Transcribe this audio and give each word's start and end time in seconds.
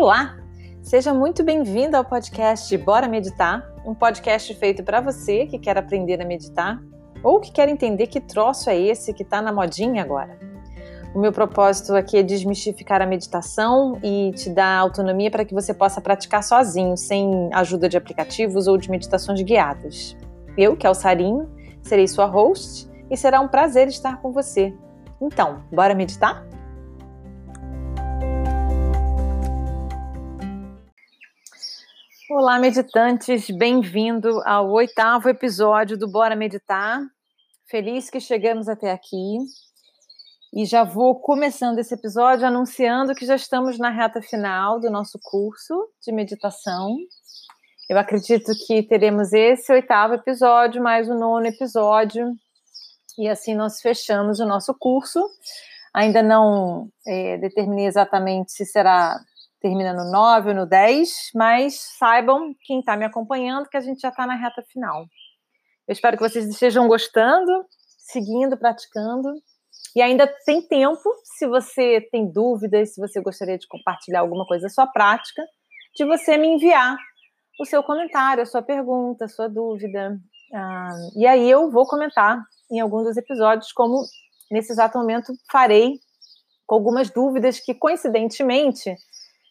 Olá! 0.00 0.34
Seja 0.80 1.12
muito 1.12 1.44
bem-vindo 1.44 1.94
ao 1.94 2.02
podcast 2.02 2.74
Bora 2.78 3.06
Meditar, 3.06 3.70
um 3.84 3.94
podcast 3.94 4.54
feito 4.54 4.82
para 4.82 4.98
você 4.98 5.44
que 5.44 5.58
quer 5.58 5.76
aprender 5.76 6.22
a 6.22 6.24
meditar 6.24 6.80
ou 7.22 7.38
que 7.38 7.52
quer 7.52 7.68
entender 7.68 8.06
que 8.06 8.18
troço 8.18 8.70
é 8.70 8.80
esse 8.80 9.12
que 9.12 9.22
está 9.22 9.42
na 9.42 9.52
modinha 9.52 10.02
agora. 10.02 10.38
O 11.14 11.20
meu 11.20 11.32
propósito 11.32 11.94
aqui 11.94 12.16
é 12.16 12.22
desmistificar 12.22 13.02
a 13.02 13.06
meditação 13.06 14.00
e 14.02 14.32
te 14.32 14.48
dar 14.48 14.78
autonomia 14.78 15.30
para 15.30 15.44
que 15.44 15.52
você 15.52 15.74
possa 15.74 16.00
praticar 16.00 16.42
sozinho, 16.42 16.96
sem 16.96 17.50
ajuda 17.52 17.86
de 17.86 17.98
aplicativos 17.98 18.66
ou 18.66 18.78
de 18.78 18.90
meditações 18.90 19.42
guiadas. 19.42 20.16
Eu, 20.56 20.78
que 20.78 20.86
é 20.86 20.90
o 20.90 20.94
Sarinho, 20.94 21.46
serei 21.82 22.08
sua 22.08 22.24
host 22.24 22.88
e 23.10 23.18
será 23.18 23.38
um 23.38 23.48
prazer 23.48 23.86
estar 23.88 24.18
com 24.22 24.32
você. 24.32 24.72
Então, 25.20 25.62
bora 25.70 25.94
meditar? 25.94 26.49
Olá, 32.32 32.60
meditantes, 32.60 33.50
bem-vindo 33.50 34.40
ao 34.46 34.70
oitavo 34.70 35.28
episódio 35.28 35.98
do 35.98 36.08
Bora 36.08 36.36
Meditar. 36.36 37.00
Feliz 37.68 38.08
que 38.08 38.20
chegamos 38.20 38.68
até 38.68 38.92
aqui. 38.92 39.38
E 40.54 40.64
já 40.64 40.84
vou 40.84 41.18
começando 41.18 41.80
esse 41.80 41.92
episódio 41.92 42.46
anunciando 42.46 43.16
que 43.16 43.26
já 43.26 43.34
estamos 43.34 43.78
na 43.78 43.90
reta 43.90 44.22
final 44.22 44.78
do 44.78 44.88
nosso 44.88 45.18
curso 45.20 45.74
de 46.06 46.12
meditação. 46.12 46.96
Eu 47.88 47.98
acredito 47.98 48.52
que 48.64 48.80
teremos 48.84 49.32
esse 49.32 49.72
oitavo 49.72 50.14
episódio, 50.14 50.80
mais 50.80 51.08
o 51.08 51.18
nono 51.18 51.48
episódio, 51.48 52.32
e 53.18 53.28
assim 53.28 53.56
nós 53.56 53.80
fechamos 53.80 54.38
o 54.38 54.46
nosso 54.46 54.72
curso. 54.78 55.20
Ainda 55.92 56.22
não 56.22 56.88
é, 57.04 57.38
determinei 57.38 57.86
exatamente 57.86 58.52
se 58.52 58.64
será 58.64 59.18
termina 59.60 59.92
no 59.92 60.10
9 60.10 60.50
ou 60.50 60.54
no 60.54 60.66
10, 60.66 61.08
mas 61.34 61.80
saibam, 61.98 62.54
quem 62.62 62.80
está 62.80 62.96
me 62.96 63.04
acompanhando, 63.04 63.68
que 63.68 63.76
a 63.76 63.80
gente 63.80 64.00
já 64.00 64.08
está 64.08 64.26
na 64.26 64.34
reta 64.34 64.62
final. 64.72 65.04
Eu 65.86 65.92
espero 65.92 66.16
que 66.16 66.22
vocês 66.22 66.46
estejam 66.46 66.88
gostando, 66.88 67.66
seguindo, 67.98 68.56
praticando. 68.56 69.34
E 69.94 70.00
ainda 70.00 70.26
tem 70.46 70.62
tempo, 70.62 71.02
se 71.24 71.46
você 71.46 72.00
tem 72.12 72.30
dúvidas, 72.30 72.94
se 72.94 73.00
você 73.00 73.20
gostaria 73.20 73.58
de 73.58 73.66
compartilhar 73.66 74.20
alguma 74.20 74.46
coisa 74.46 74.62
da 74.62 74.68
sua 74.68 74.86
prática, 74.86 75.42
de 75.94 76.04
você 76.04 76.36
me 76.36 76.48
enviar 76.48 76.96
o 77.60 77.64
seu 77.64 77.82
comentário, 77.82 78.42
a 78.42 78.46
sua 78.46 78.62
pergunta, 78.62 79.24
a 79.24 79.28
sua 79.28 79.48
dúvida. 79.48 80.16
Ah, 80.54 80.94
e 81.16 81.26
aí 81.26 81.50
eu 81.50 81.70
vou 81.70 81.86
comentar 81.86 82.40
em 82.70 82.80
algum 82.80 83.02
dos 83.02 83.16
episódios, 83.16 83.72
como 83.72 84.02
nesse 84.50 84.72
exato 84.72 84.96
momento 84.96 85.32
farei 85.50 85.98
com 86.66 86.76
algumas 86.76 87.10
dúvidas 87.10 87.58
que, 87.58 87.74
coincidentemente, 87.74 88.94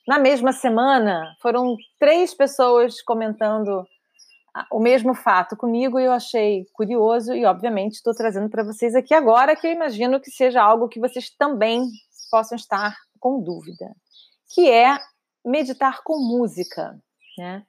na 0.08 0.20
mesma 0.20 0.52
semana, 0.52 1.36
foram 1.42 1.76
três 2.00 2.34
pessoas 2.34 3.02
comentando 3.02 3.86
o 4.72 4.80
mesmo 4.80 5.14
fato 5.14 5.56
comigo 5.56 6.00
e 6.00 6.06
eu 6.06 6.12
achei 6.12 6.66
curioso 6.74 7.34
e, 7.34 7.46
obviamente, 7.46 7.94
estou 7.94 8.14
trazendo 8.14 8.50
para 8.50 8.64
vocês 8.64 8.96
aqui 8.96 9.14
agora, 9.14 9.56
que 9.56 9.68
eu 9.68 9.72
imagino 9.72 10.20
que 10.20 10.32
seja 10.32 10.62
algo 10.62 10.90
que 10.90 11.00
vocês 11.00 11.30
também 11.30 11.86
possam 12.32 12.56
estar 12.56 12.96
com 13.20 13.42
dúvida, 13.42 13.96
que 14.54 14.70
é 14.70 14.98
meditar 15.46 16.02
com 16.04 16.18
música, 16.18 17.00
né? 17.38 17.64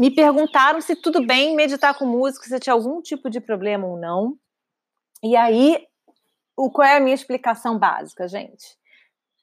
Me 0.00 0.10
perguntaram 0.10 0.80
se 0.80 0.96
tudo 0.96 1.24
bem 1.24 1.54
meditar 1.54 1.96
com 1.96 2.06
música, 2.06 2.46
se 2.46 2.58
tinha 2.58 2.72
algum 2.72 3.00
tipo 3.00 3.30
de 3.30 3.40
problema 3.40 3.86
ou 3.86 3.98
não. 3.98 4.36
E 5.22 5.36
aí, 5.36 5.86
o, 6.56 6.70
qual 6.70 6.86
é 6.86 6.96
a 6.96 7.00
minha 7.00 7.14
explicação 7.14 7.78
básica, 7.78 8.26
gente? 8.26 8.76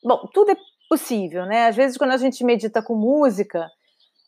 Bom, 0.03 0.27
tudo 0.33 0.51
é 0.51 0.55
possível, 0.91 1.45
né? 1.45 1.67
Às 1.67 1.75
vezes, 1.77 1.97
quando 1.97 2.11
a 2.11 2.17
gente 2.17 2.43
medita 2.43 2.83
com 2.83 2.93
música, 2.95 3.71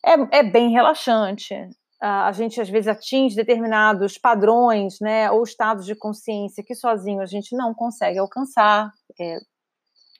é, 0.01 0.39
é 0.39 0.43
bem 0.43 0.71
relaxante. 0.71 1.53
A 1.99 2.31
gente, 2.31 2.59
às 2.61 2.69
vezes, 2.69 2.87
atinge 2.87 3.35
determinados 3.35 4.17
padrões, 4.17 4.97
né? 5.01 5.29
Ou 5.29 5.43
estados 5.43 5.85
de 5.85 5.93
consciência 5.93 6.63
que 6.65 6.73
sozinho 6.73 7.19
a 7.19 7.25
gente 7.25 7.53
não 7.53 7.73
consegue 7.73 8.17
alcançar. 8.17 8.89
É, 9.19 9.39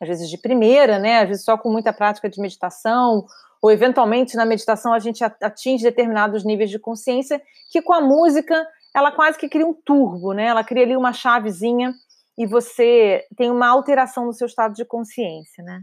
às 0.02 0.08
vezes, 0.09 0.30
de 0.30 0.38
primeira, 0.38 1.00
né? 1.00 1.22
Às 1.22 1.30
vezes, 1.30 1.46
só 1.46 1.58
com 1.58 1.72
muita 1.72 1.94
prática 1.94 2.30
de 2.30 2.42
meditação, 2.42 3.25
ou 3.62 3.72
eventualmente 3.72 4.36
na 4.36 4.46
meditação 4.46 4.92
a 4.92 5.00
gente 5.00 5.24
atinge 5.24 5.84
determinados 5.84 6.44
níveis 6.44 6.70
de 6.70 6.78
consciência 6.78 7.42
que 7.72 7.81
com 7.81 7.94
a 7.94 8.02
música 8.02 8.68
ela 8.94 9.14
quase 9.14 9.38
que 9.38 9.48
cria 9.48 9.66
um 9.66 9.74
turbo, 9.74 10.34
né? 10.34 10.48
Ela 10.48 10.64
cria 10.66 10.84
ali 10.84 10.98
uma 10.98 11.14
chavezinha 11.14 11.94
e 12.38 12.46
você 12.46 13.25
tem 13.38 13.50
uma 13.50 13.68
alteração 13.68 14.25
no 14.25 14.34
seu 14.34 14.48
estado 14.48 14.74
de 14.74 14.84
consciência, 14.84 15.64
né? 15.64 15.81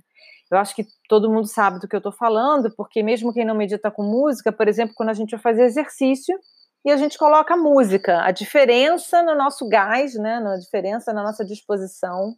Eu 0.50 0.58
acho 0.58 0.74
que 0.74 0.84
todo 1.08 1.30
mundo 1.30 1.46
sabe 1.46 1.78
do 1.78 1.86
que 1.86 1.94
eu 1.94 2.00
estou 2.00 2.12
falando, 2.12 2.74
porque 2.74 3.02
mesmo 3.02 3.32
quem 3.32 3.44
não 3.44 3.54
medita 3.54 3.90
com 3.90 4.02
música, 4.02 4.50
por 4.50 4.66
exemplo, 4.66 4.94
quando 4.96 5.10
a 5.10 5.14
gente 5.14 5.30
vai 5.30 5.40
fazer 5.40 5.62
exercício 5.62 6.36
e 6.84 6.90
a 6.90 6.96
gente 6.96 7.16
coloca 7.16 7.56
música, 7.56 8.20
a 8.22 8.32
diferença 8.32 9.22
no 9.22 9.36
nosso 9.36 9.68
gás, 9.68 10.14
né, 10.14 10.38
a 10.38 10.56
diferença 10.56 11.12
na 11.12 11.22
nossa 11.22 11.44
disposição 11.44 12.34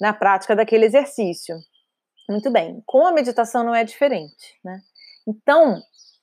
na 0.00 0.14
prática 0.14 0.56
daquele 0.56 0.86
exercício. 0.86 1.56
Muito 2.28 2.50
bem. 2.50 2.82
Com 2.86 3.06
a 3.06 3.12
meditação 3.12 3.62
não 3.62 3.74
é 3.74 3.84
diferente, 3.84 4.58
né? 4.64 4.80
Então, 5.26 5.80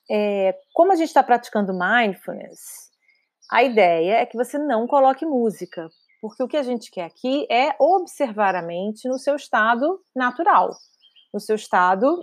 é, 0.09 0.57
como 0.73 0.91
a 0.91 0.95
gente 0.95 1.09
está 1.09 1.21
praticando 1.21 1.73
mindfulness, 1.73 2.89
a 3.51 3.63
ideia 3.63 4.21
é 4.21 4.25
que 4.25 4.37
você 4.37 4.57
não 4.57 4.87
coloque 4.87 5.25
música, 5.25 5.89
porque 6.21 6.41
o 6.41 6.47
que 6.47 6.57
a 6.57 6.63
gente 6.63 6.89
quer 6.89 7.05
aqui 7.05 7.45
é 7.51 7.75
observar 7.79 8.55
a 8.55 8.61
mente 8.61 9.07
no 9.07 9.19
seu 9.19 9.35
estado 9.35 10.01
natural 10.15 10.71
no 11.33 11.39
seu 11.39 11.55
estado, 11.55 12.19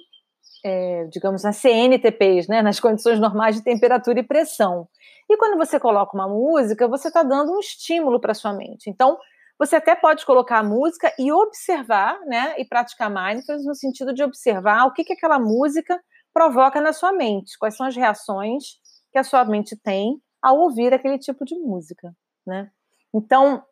é, 0.65 1.05
digamos, 1.13 1.43
nas 1.43 1.57
CNTPs, 1.57 2.49
né, 2.49 2.63
nas 2.63 2.81
condições 2.81 3.21
normais 3.21 3.57
de 3.57 3.63
temperatura 3.63 4.21
e 4.21 4.23
pressão. 4.23 4.89
E 5.29 5.37
quando 5.37 5.57
você 5.57 5.79
coloca 5.79 6.17
uma 6.17 6.29
música, 6.29 6.89
você 6.89 7.09
está 7.09 7.23
dando 7.23 7.53
um 7.53 7.61
estímulo 7.61 8.21
para 8.21 8.35
sua 8.35 8.53
mente. 8.53 8.89
Então, 8.89 9.19
você 9.59 9.77
até 9.77 9.95
pode 9.95 10.25
colocar 10.27 10.59
a 10.59 10.63
música 10.63 11.13
e 11.19 11.33
observar, 11.33 12.21
né, 12.27 12.55
e 12.59 12.65
praticar 12.65 13.11
mindfulness 13.11 13.65
no 13.65 13.75
sentido 13.75 14.13
de 14.13 14.23
observar 14.23 14.87
o 14.87 14.93
que, 14.93 15.05
que 15.05 15.15
aquela 15.15 15.39
música 15.39 15.99
provoca 16.33 16.81
na 16.81 16.93
sua 16.93 17.13
mente, 17.13 17.59
quais 17.59 17.77
são 17.77 17.87
as 17.87 17.97
reações 17.97 18.65
que 19.11 19.19
a 19.19 19.25
sua 19.25 19.45
mente 19.45 19.75
tem 19.77 20.21
ao 20.43 20.59
ouvir 20.59 20.93
aquele 20.93 21.19
tipo 21.19 21.45
de 21.45 21.55
música, 21.57 22.15
né? 22.47 22.71
Então, 23.15 23.65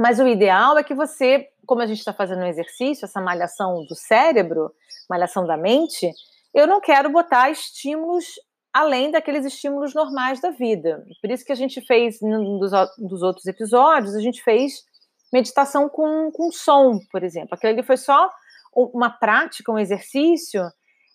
mas 0.00 0.18
o 0.18 0.26
ideal 0.26 0.76
é 0.76 0.82
que 0.82 0.94
você 0.94 1.48
como 1.68 1.82
a 1.82 1.86
gente 1.86 1.98
está 1.98 2.14
fazendo 2.14 2.40
um 2.40 2.46
exercício, 2.46 3.04
essa 3.04 3.20
malhação 3.20 3.84
do 3.84 3.94
cérebro, 3.94 4.72
malhação 5.08 5.46
da 5.46 5.54
mente, 5.54 6.10
eu 6.54 6.66
não 6.66 6.80
quero 6.80 7.10
botar 7.10 7.50
estímulos 7.50 8.24
além 8.72 9.10
daqueles 9.10 9.44
estímulos 9.44 9.94
normais 9.94 10.40
da 10.40 10.50
vida. 10.50 11.04
Por 11.20 11.30
isso 11.30 11.44
que 11.44 11.52
a 11.52 11.54
gente 11.54 11.82
fez, 11.82 12.20
num 12.22 12.58
dos, 12.58 12.72
dos 12.96 13.22
outros 13.22 13.44
episódios, 13.46 14.14
a 14.14 14.20
gente 14.20 14.42
fez 14.42 14.82
meditação 15.30 15.90
com, 15.90 16.30
com 16.32 16.50
som, 16.50 16.98
por 17.12 17.22
exemplo. 17.22 17.50
Aquilo 17.52 17.74
ali 17.74 17.82
foi 17.82 17.98
só 17.98 18.30
uma 18.74 19.10
prática, 19.10 19.70
um 19.70 19.78
exercício 19.78 20.62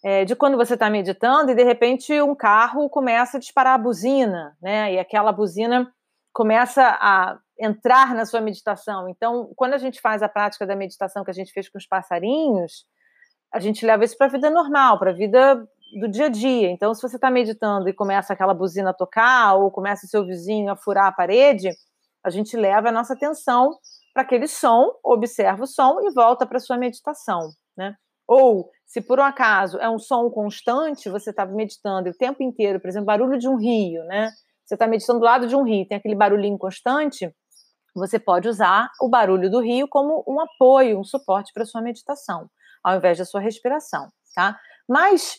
é, 0.03 0.23
de 0.23 0.35
quando 0.35 0.55
você 0.55 0.75
está 0.75 0.87
meditando 0.87 1.51
e 1.51 1.55
de 1.55 1.63
repente 1.63 2.21
um 2.21 2.35
carro 2.35 2.89
começa 2.89 3.37
a 3.37 3.39
disparar 3.39 3.73
a 3.73 3.83
buzina, 3.83 4.55
né? 4.61 4.93
E 4.93 4.99
aquela 4.99 5.31
buzina 5.31 5.91
começa 6.31 6.83
a 6.83 7.39
entrar 7.59 8.13
na 8.15 8.25
sua 8.25 8.41
meditação. 8.41 9.07
Então, 9.09 9.51
quando 9.55 9.73
a 9.73 9.77
gente 9.77 10.01
faz 10.01 10.23
a 10.23 10.29
prática 10.29 10.65
da 10.65 10.75
meditação 10.75 11.23
que 11.23 11.31
a 11.31 11.33
gente 11.33 11.51
fez 11.51 11.69
com 11.69 11.77
os 11.77 11.85
passarinhos, 11.85 12.85
a 13.53 13.59
gente 13.59 13.85
leva 13.85 14.03
isso 14.03 14.17
para 14.17 14.27
a 14.27 14.31
vida 14.31 14.49
normal, 14.49 14.97
para 14.97 15.11
a 15.11 15.13
vida 15.13 15.63
do 15.99 16.07
dia 16.07 16.25
a 16.25 16.29
dia. 16.29 16.71
Então, 16.71 16.93
se 16.93 17.01
você 17.01 17.15
está 17.15 17.29
meditando 17.29 17.87
e 17.87 17.93
começa 17.93 18.33
aquela 18.33 18.53
buzina 18.53 18.89
a 18.89 18.93
tocar, 18.93 19.55
ou 19.55 19.69
começa 19.71 20.05
o 20.05 20.09
seu 20.09 20.25
vizinho 20.25 20.71
a 20.71 20.75
furar 20.75 21.05
a 21.07 21.11
parede, 21.11 21.69
a 22.23 22.29
gente 22.29 22.57
leva 22.57 22.89
a 22.89 22.91
nossa 22.91 23.13
atenção 23.13 23.77
para 24.13 24.23
aquele 24.23 24.47
som, 24.47 24.91
observa 25.03 25.63
o 25.63 25.67
som 25.67 25.99
e 26.01 26.11
volta 26.13 26.45
para 26.45 26.57
a 26.57 26.61
sua 26.61 26.77
meditação, 26.77 27.49
né? 27.77 27.95
Ou, 28.27 28.69
se 28.85 29.01
por 29.01 29.19
um 29.19 29.23
acaso 29.23 29.77
é 29.79 29.89
um 29.89 29.99
som 29.99 30.29
constante, 30.29 31.09
você 31.09 31.31
está 31.31 31.45
meditando 31.45 32.09
o 32.09 32.13
tempo 32.13 32.41
inteiro, 32.41 32.79
por 32.79 32.87
exemplo, 32.87 33.07
barulho 33.07 33.37
de 33.37 33.47
um 33.47 33.57
rio, 33.57 34.03
né? 34.05 34.31
Você 34.65 34.75
está 34.75 34.87
meditando 34.87 35.19
do 35.19 35.25
lado 35.25 35.47
de 35.47 35.55
um 35.55 35.63
rio, 35.63 35.87
tem 35.87 35.97
aquele 35.97 36.15
barulhinho 36.15 36.57
constante, 36.57 37.29
você 37.99 38.19
pode 38.19 38.47
usar 38.47 38.89
o 38.99 39.09
barulho 39.09 39.49
do 39.49 39.59
rio 39.59 39.87
como 39.87 40.23
um 40.27 40.39
apoio, 40.39 40.99
um 40.99 41.03
suporte 41.03 41.51
para 41.53 41.65
sua 41.65 41.81
meditação, 41.81 42.49
ao 42.83 42.97
invés 42.97 43.17
da 43.17 43.25
sua 43.25 43.39
respiração, 43.39 44.09
tá? 44.35 44.59
Mas, 44.87 45.37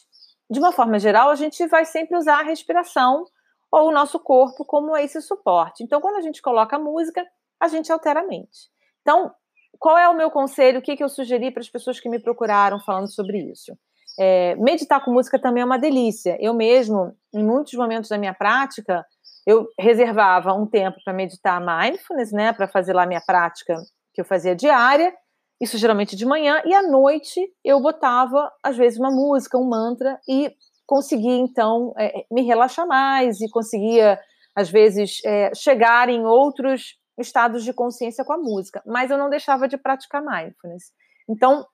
de 0.50 0.58
uma 0.58 0.72
forma 0.72 0.98
geral, 0.98 1.30
a 1.30 1.34
gente 1.34 1.66
vai 1.66 1.84
sempre 1.84 2.16
usar 2.16 2.40
a 2.40 2.44
respiração 2.44 3.24
ou 3.70 3.88
o 3.88 3.92
nosso 3.92 4.20
corpo 4.20 4.64
como 4.64 4.96
esse 4.96 5.20
suporte. 5.20 5.82
Então, 5.82 6.00
quando 6.00 6.16
a 6.16 6.20
gente 6.20 6.40
coloca 6.40 6.78
música, 6.78 7.24
a 7.60 7.68
gente 7.68 7.90
altera 7.90 8.20
a 8.20 8.26
mente. 8.26 8.70
Então, 9.02 9.32
qual 9.78 9.98
é 9.98 10.08
o 10.08 10.16
meu 10.16 10.30
conselho? 10.30 10.78
O 10.78 10.82
que, 10.82 10.96
que 10.96 11.02
eu 11.02 11.08
sugeri 11.08 11.50
para 11.50 11.60
as 11.60 11.68
pessoas 11.68 11.98
que 11.98 12.08
me 12.08 12.18
procuraram 12.18 12.78
falando 12.78 13.12
sobre 13.12 13.38
isso? 13.38 13.76
É, 14.18 14.54
meditar 14.56 15.04
com 15.04 15.12
música 15.12 15.38
também 15.38 15.62
é 15.62 15.66
uma 15.66 15.78
delícia. 15.78 16.36
Eu 16.40 16.54
mesmo, 16.54 17.16
em 17.34 17.42
muitos 17.42 17.74
momentos 17.74 18.08
da 18.08 18.18
minha 18.18 18.32
prática, 18.32 19.04
eu 19.46 19.66
reservava 19.78 20.52
um 20.52 20.66
tempo 20.66 20.98
para 21.04 21.12
meditar 21.12 21.60
mindfulness, 21.60 22.32
né, 22.32 22.52
para 22.52 22.66
fazer 22.68 22.92
lá 22.94 23.06
minha 23.06 23.20
prática 23.20 23.76
que 24.14 24.20
eu 24.20 24.24
fazia 24.24 24.54
diária, 24.54 25.12
Isso 25.60 25.78
geralmente 25.78 26.16
de 26.16 26.26
manhã, 26.26 26.60
e 26.64 26.74
à 26.74 26.82
noite 26.82 27.40
eu 27.64 27.80
botava, 27.80 28.50
às 28.62 28.76
vezes, 28.76 28.98
uma 28.98 29.10
música, 29.10 29.56
um 29.56 29.68
mantra, 29.68 30.18
e 30.28 30.52
conseguia, 30.86 31.36
então, 31.36 31.94
é, 31.98 32.24
me 32.30 32.42
relaxar 32.42 32.86
mais 32.86 33.40
e 33.40 33.48
conseguia, 33.48 34.18
às 34.54 34.68
vezes, 34.70 35.20
é, 35.24 35.54
chegar 35.54 36.08
em 36.08 36.24
outros 36.26 36.98
estados 37.18 37.64
de 37.64 37.72
consciência 37.72 38.24
com 38.24 38.32
a 38.32 38.38
música. 38.38 38.82
Mas 38.84 39.10
eu 39.10 39.16
não 39.16 39.30
deixava 39.30 39.68
de 39.68 39.78
praticar 39.78 40.22
mindfulness. 40.22 40.92
Então, 41.28 41.64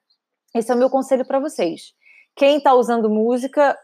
esse 0.55 0.71
é 0.71 0.75
o 0.75 0.79
meu 0.79 0.91
conselho 0.91 1.27
para 1.27 1.41
vocês. 1.41 1.93
Quem 2.37 2.59
está 2.59 2.75
usando 2.75 3.11
música, 3.11 3.77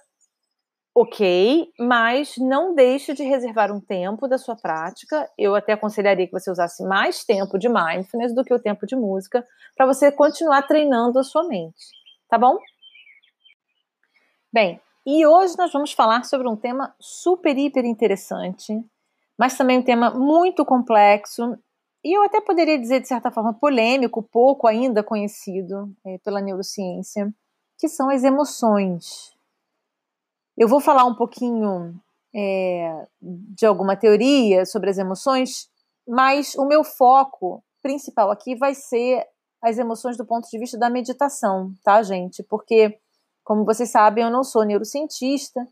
ok, 0.99 1.71
mas 1.79 2.39
não 2.39 2.75
deixe 2.75 3.13
de 3.13 3.23
reservar 3.23 3.71
um 3.71 3.79
tempo 3.79 4.27
da 4.27 4.39
sua 4.39 4.57
prática. 4.57 5.31
Eu 5.37 5.55
até 5.55 5.75
aconselharia 5.75 6.27
que 6.27 6.33
você 6.33 6.51
usasse 6.51 6.83
mais 6.85 7.23
tempo 7.23 7.59
de 7.59 7.69
mindfulness 7.69 8.35
do 8.35 8.43
que 8.43 8.55
o 8.55 8.59
tempo 8.59 8.87
de 8.87 8.97
música, 8.97 9.47
para 9.77 9.85
você 9.85 10.11
continuar 10.11 10.63
treinando 10.63 11.19
a 11.19 11.23
sua 11.23 11.47
mente, 11.47 11.85
tá 12.31 12.39
bom? 12.39 12.57
Bem, 14.51 14.81
e 15.05 15.27
hoje 15.27 15.55
nós 15.59 15.71
vamos 15.71 15.93
falar 15.93 16.25
sobre 16.25 16.49
um 16.49 16.57
tema 16.57 16.95
super, 16.99 17.59
hiper 17.59 17.85
interessante, 17.85 18.83
mas 19.39 19.55
também 19.55 19.81
um 19.81 19.85
tema 19.85 20.13
muito 20.13 20.65
complexo 20.65 21.59
e 22.03 22.17
eu 22.17 22.23
até 22.23 22.41
poderia 22.41 22.79
dizer, 22.79 23.01
de 23.01 23.09
certa 23.09 23.31
forma, 23.31 23.53
polêmico, 23.53 24.23
pouco 24.23 24.67
ainda 24.67 25.03
conhecido 25.03 25.95
é, 26.07 26.17
pela 26.19 26.41
neurociência, 26.41 27.31
que 27.79 27.87
são 27.87 28.09
as 28.09 28.25
emoções. 28.25 29.36
Eu 30.57 30.69
vou 30.69 30.81
falar 30.81 31.05
um 31.05 31.15
pouquinho 31.15 31.95
é, 32.35 33.07
de 33.21 33.67
alguma 33.67 33.97
teoria 33.97 34.65
sobre 34.65 34.91
as 34.91 34.99
emoções, 34.99 35.69
mas 36.07 36.55
o 36.55 36.65
meu 36.65 36.83
foco 36.83 37.63
principal 37.83 38.31
aqui 38.31 38.57
vai 38.57 38.75
ser 38.75 39.27
as 39.63 39.79
emoções 39.79 40.17
do 40.17 40.25
ponto 40.25 40.49
de 40.49 40.59
vista 40.59 40.79
da 40.79 40.89
meditação, 40.89 41.73
tá, 41.83 42.03
gente? 42.03 42.43
Porque, 42.43 42.99
como 43.45 43.65
vocês 43.65 43.91
sabem, 43.91 44.25
eu 44.25 44.31
não 44.31 44.45
sou 44.45 44.65
neurocientista, 44.65 45.67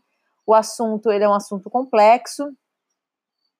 o 0.45 0.53
assunto 0.53 1.11
ele 1.11 1.23
é 1.23 1.29
um 1.29 1.33
assunto 1.33 1.69
complexo 1.69 2.43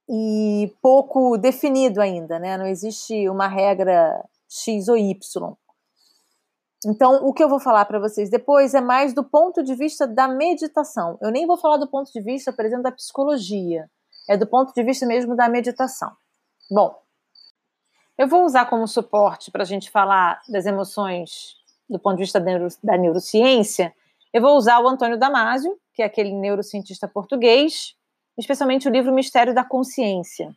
e 0.07 0.71
pouco 0.81 1.37
definido 1.37 2.01
ainda, 2.01 2.37
né? 2.37 2.57
Não 2.57 2.67
existe 2.67 3.27
uma 3.29 3.47
regra 3.47 4.23
X 4.47 4.87
ou 4.87 4.97
Y. 4.97 5.55
Então, 6.85 7.25
o 7.25 7.33
que 7.33 7.43
eu 7.43 7.49
vou 7.49 7.59
falar 7.59 7.83
para 7.85 7.99
vocês 7.99 8.29
depois 8.29 8.75
é 8.75 8.81
mais 8.81 9.11
do 9.13 9.23
ponto 9.23 9.63
de 9.63 9.73
vista 9.73 10.05
da 10.05 10.27
meditação. 10.27 11.17
Eu 11.19 11.31
nem 11.31 11.47
vou 11.47 11.57
falar 11.57 11.77
do 11.77 11.87
ponto 11.87 12.11
de 12.11 12.21
vista, 12.21 12.53
por 12.53 12.63
exemplo, 12.63 12.83
da 12.83 12.91
psicologia. 12.91 13.89
É 14.29 14.37
do 14.37 14.45
ponto 14.45 14.71
de 14.73 14.83
vista 14.83 15.05
mesmo 15.05 15.35
da 15.35 15.49
meditação. 15.49 16.11
Bom, 16.69 16.95
eu 18.17 18.27
vou 18.27 18.45
usar 18.45 18.65
como 18.65 18.87
suporte 18.87 19.51
para 19.51 19.63
a 19.63 19.65
gente 19.65 19.89
falar 19.89 20.41
das 20.47 20.65
emoções 20.65 21.55
do 21.89 21.99
ponto 21.99 22.17
de 22.17 22.23
vista 22.23 22.39
da, 22.39 22.45
neuro, 22.45 22.67
da 22.83 22.97
neurociência. 22.97 23.93
Eu 24.31 24.41
vou 24.41 24.55
usar 24.55 24.79
o 24.79 24.87
Antônio 24.87 25.17
Damasio, 25.17 25.77
que 25.93 26.01
é 26.01 26.05
aquele 26.05 26.33
neurocientista 26.33 27.07
português, 27.07 27.95
especialmente 28.37 28.87
o 28.87 28.91
livro 28.91 29.13
Mistério 29.13 29.53
da 29.53 29.63
Consciência, 29.63 30.55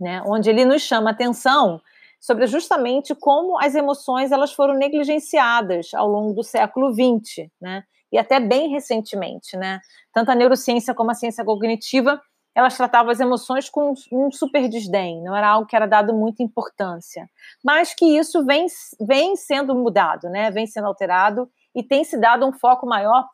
né, 0.00 0.22
onde 0.26 0.50
ele 0.50 0.64
nos 0.64 0.82
chama 0.82 1.10
atenção 1.10 1.80
sobre 2.24 2.46
justamente 2.46 3.14
como 3.14 3.60
as 3.60 3.74
emoções 3.74 4.32
elas 4.32 4.50
foram 4.50 4.72
negligenciadas 4.72 5.92
ao 5.92 6.08
longo 6.08 6.32
do 6.32 6.42
século 6.42 6.90
XX, 6.90 7.50
né? 7.60 7.84
E 8.10 8.16
até 8.16 8.40
bem 8.40 8.70
recentemente, 8.70 9.58
né? 9.58 9.78
Tanto 10.10 10.30
a 10.30 10.34
neurociência 10.34 10.94
como 10.94 11.10
a 11.10 11.14
ciência 11.14 11.44
cognitiva, 11.44 12.18
elas 12.54 12.78
tratavam 12.78 13.12
as 13.12 13.20
emoções 13.20 13.68
com 13.68 13.92
um 14.10 14.30
super 14.30 14.70
desdém, 14.70 15.22
não 15.22 15.36
era 15.36 15.50
algo 15.50 15.66
que 15.66 15.76
era 15.76 15.84
dado 15.84 16.14
muita 16.14 16.42
importância. 16.42 17.28
Mas 17.62 17.92
que 17.92 18.06
isso 18.16 18.42
vem, 18.46 18.68
vem 19.06 19.36
sendo 19.36 19.74
mudado, 19.74 20.30
né? 20.30 20.50
Vem 20.50 20.66
sendo 20.66 20.86
alterado 20.86 21.46
e 21.74 21.82
tem 21.82 22.04
se 22.04 22.18
dado 22.18 22.46
um 22.46 22.52
foco 22.54 22.86
maior 22.86 23.28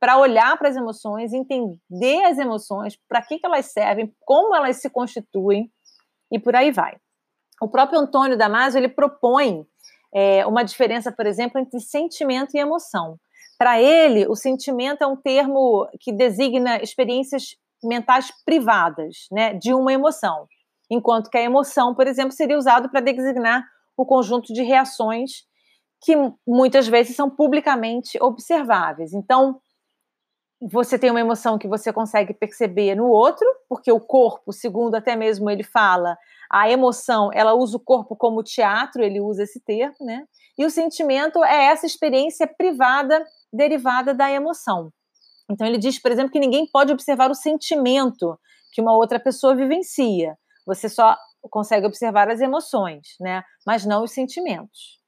para 0.00 0.16
olhar 0.16 0.56
para 0.56 0.70
as 0.70 0.76
emoções, 0.76 1.34
entender 1.34 2.24
as 2.24 2.38
emoções, 2.38 2.98
para 3.06 3.20
que, 3.20 3.38
que 3.38 3.44
elas 3.44 3.66
servem, 3.66 4.10
como 4.24 4.56
elas 4.56 4.78
se 4.78 4.88
constituem 4.88 5.70
e 6.30 6.38
por 6.38 6.56
aí 6.56 6.72
vai. 6.72 6.96
O 7.62 7.68
próprio 7.68 8.00
Antônio 8.00 8.36
Damasio 8.36 8.78
ele 8.78 8.88
propõe 8.88 9.64
é, 10.12 10.44
uma 10.44 10.64
diferença, 10.64 11.12
por 11.12 11.26
exemplo, 11.26 11.60
entre 11.60 11.78
sentimento 11.78 12.56
e 12.56 12.58
emoção. 12.58 13.16
Para 13.56 13.80
ele, 13.80 14.26
o 14.26 14.34
sentimento 14.34 15.02
é 15.02 15.06
um 15.06 15.14
termo 15.14 15.88
que 16.00 16.12
designa 16.12 16.82
experiências 16.82 17.54
mentais 17.80 18.32
privadas, 18.44 19.28
né, 19.30 19.54
de 19.54 19.72
uma 19.72 19.92
emoção, 19.92 20.48
enquanto 20.90 21.30
que 21.30 21.38
a 21.38 21.42
emoção, 21.42 21.94
por 21.94 22.08
exemplo, 22.08 22.32
seria 22.32 22.58
usado 22.58 22.90
para 22.90 23.00
designar 23.00 23.64
o 23.96 24.04
conjunto 24.04 24.52
de 24.52 24.62
reações 24.62 25.44
que 26.04 26.16
muitas 26.44 26.88
vezes 26.88 27.14
são 27.14 27.30
publicamente 27.30 28.18
observáveis. 28.20 29.12
Então, 29.12 29.60
você 30.60 30.98
tem 30.98 31.10
uma 31.10 31.20
emoção 31.20 31.58
que 31.58 31.68
você 31.68 31.92
consegue 31.92 32.34
perceber 32.34 32.96
no 32.96 33.06
outro, 33.06 33.46
porque 33.68 33.92
o 33.92 34.00
corpo, 34.00 34.52
segundo 34.52 34.96
até 34.96 35.14
mesmo 35.14 35.48
ele 35.48 35.62
fala, 35.62 36.16
a 36.52 36.70
emoção, 36.70 37.30
ela 37.32 37.54
usa 37.54 37.78
o 37.78 37.80
corpo 37.80 38.14
como 38.14 38.42
teatro, 38.42 39.02
ele 39.02 39.20
usa 39.20 39.44
esse 39.44 39.58
termo, 39.60 39.96
né? 40.00 40.24
E 40.58 40.66
o 40.66 40.70
sentimento 40.70 41.42
é 41.42 41.64
essa 41.64 41.86
experiência 41.86 42.46
privada 42.46 43.24
derivada 43.50 44.12
da 44.12 44.30
emoção. 44.30 44.92
Então 45.50 45.66
ele 45.66 45.78
diz, 45.78 46.00
por 46.00 46.12
exemplo, 46.12 46.30
que 46.30 46.38
ninguém 46.38 46.66
pode 46.70 46.92
observar 46.92 47.30
o 47.30 47.34
sentimento 47.34 48.38
que 48.72 48.80
uma 48.80 48.94
outra 48.94 49.18
pessoa 49.18 49.54
vivencia. 49.54 50.36
Você 50.66 50.88
só 50.88 51.16
consegue 51.50 51.86
observar 51.86 52.28
as 52.28 52.40
emoções, 52.40 53.16
né? 53.20 53.42
Mas 53.66 53.84
não 53.84 54.04
os 54.04 54.12
sentimentos. 54.12 55.01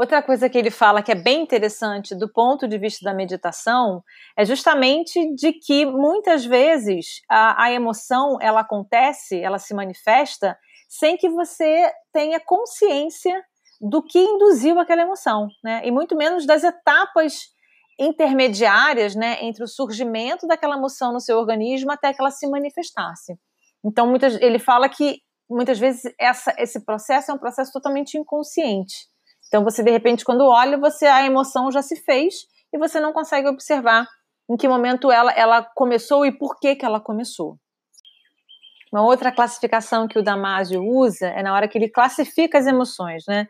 Outra 0.00 0.22
coisa 0.22 0.48
que 0.48 0.56
ele 0.56 0.70
fala 0.70 1.02
que 1.02 1.12
é 1.12 1.14
bem 1.14 1.42
interessante 1.42 2.14
do 2.14 2.26
ponto 2.26 2.66
de 2.66 2.78
vista 2.78 3.04
da 3.04 3.12
meditação 3.12 4.02
é 4.34 4.46
justamente 4.46 5.34
de 5.34 5.52
que 5.52 5.84
muitas 5.84 6.42
vezes 6.42 7.20
a, 7.28 7.64
a 7.64 7.70
emoção 7.70 8.38
ela 8.40 8.60
acontece, 8.60 9.38
ela 9.38 9.58
se 9.58 9.74
manifesta 9.74 10.56
sem 10.88 11.18
que 11.18 11.28
você 11.28 11.92
tenha 12.14 12.40
consciência 12.40 13.44
do 13.78 14.02
que 14.02 14.18
induziu 14.18 14.78
aquela 14.78 15.02
emoção, 15.02 15.48
né? 15.62 15.82
E 15.84 15.90
muito 15.90 16.16
menos 16.16 16.46
das 16.46 16.64
etapas 16.64 17.50
intermediárias, 17.98 19.14
né, 19.14 19.36
entre 19.44 19.62
o 19.62 19.68
surgimento 19.68 20.46
daquela 20.46 20.76
emoção 20.76 21.12
no 21.12 21.20
seu 21.20 21.36
organismo 21.36 21.92
até 21.92 22.14
que 22.14 22.22
ela 22.22 22.30
se 22.30 22.48
manifestasse. 22.48 23.38
Então, 23.84 24.06
muitas, 24.06 24.40
ele 24.40 24.58
fala 24.58 24.88
que 24.88 25.18
muitas 25.46 25.78
vezes 25.78 26.10
essa, 26.18 26.54
esse 26.56 26.86
processo 26.86 27.30
é 27.30 27.34
um 27.34 27.38
processo 27.38 27.70
totalmente 27.70 28.16
inconsciente. 28.16 29.09
Então 29.50 29.64
você 29.64 29.82
de 29.82 29.90
repente 29.90 30.24
quando 30.24 30.46
olha, 30.46 30.78
você 30.78 31.06
a 31.06 31.26
emoção 31.26 31.72
já 31.72 31.82
se 31.82 31.96
fez 31.96 32.46
e 32.72 32.78
você 32.78 33.00
não 33.00 33.12
consegue 33.12 33.48
observar 33.48 34.06
em 34.48 34.56
que 34.56 34.68
momento 34.68 35.10
ela, 35.10 35.32
ela 35.32 35.62
começou 35.74 36.24
e 36.24 36.30
por 36.30 36.58
que 36.60 36.76
que 36.76 36.84
ela 36.84 37.00
começou. 37.00 37.56
Uma 38.92 39.02
outra 39.02 39.32
classificação 39.32 40.06
que 40.06 40.18
o 40.18 40.22
Damasio 40.22 40.82
usa 40.84 41.26
é 41.28 41.42
na 41.42 41.52
hora 41.52 41.66
que 41.68 41.76
ele 41.76 41.88
classifica 41.88 42.58
as 42.58 42.66
emoções, 42.66 43.24
né? 43.28 43.46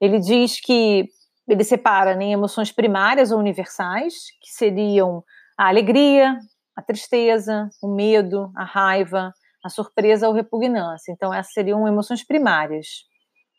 Ele 0.00 0.18
diz 0.18 0.60
que 0.60 1.08
ele 1.48 1.64
separa 1.64 2.14
né, 2.14 2.26
em 2.26 2.32
emoções 2.32 2.72
primárias 2.72 3.30
ou 3.30 3.38
universais, 3.38 4.14
que 4.40 4.50
seriam 4.50 5.22
a 5.58 5.68
alegria, 5.68 6.38
a 6.76 6.82
tristeza, 6.82 7.68
o 7.82 7.94
medo, 7.94 8.50
a 8.56 8.64
raiva, 8.64 9.32
a 9.64 9.68
surpresa 9.68 10.28
ou 10.28 10.34
repugnância. 10.34 11.12
Então, 11.12 11.32
essas 11.32 11.52
seriam 11.52 11.86
emoções 11.86 12.24
primárias. 12.24 12.86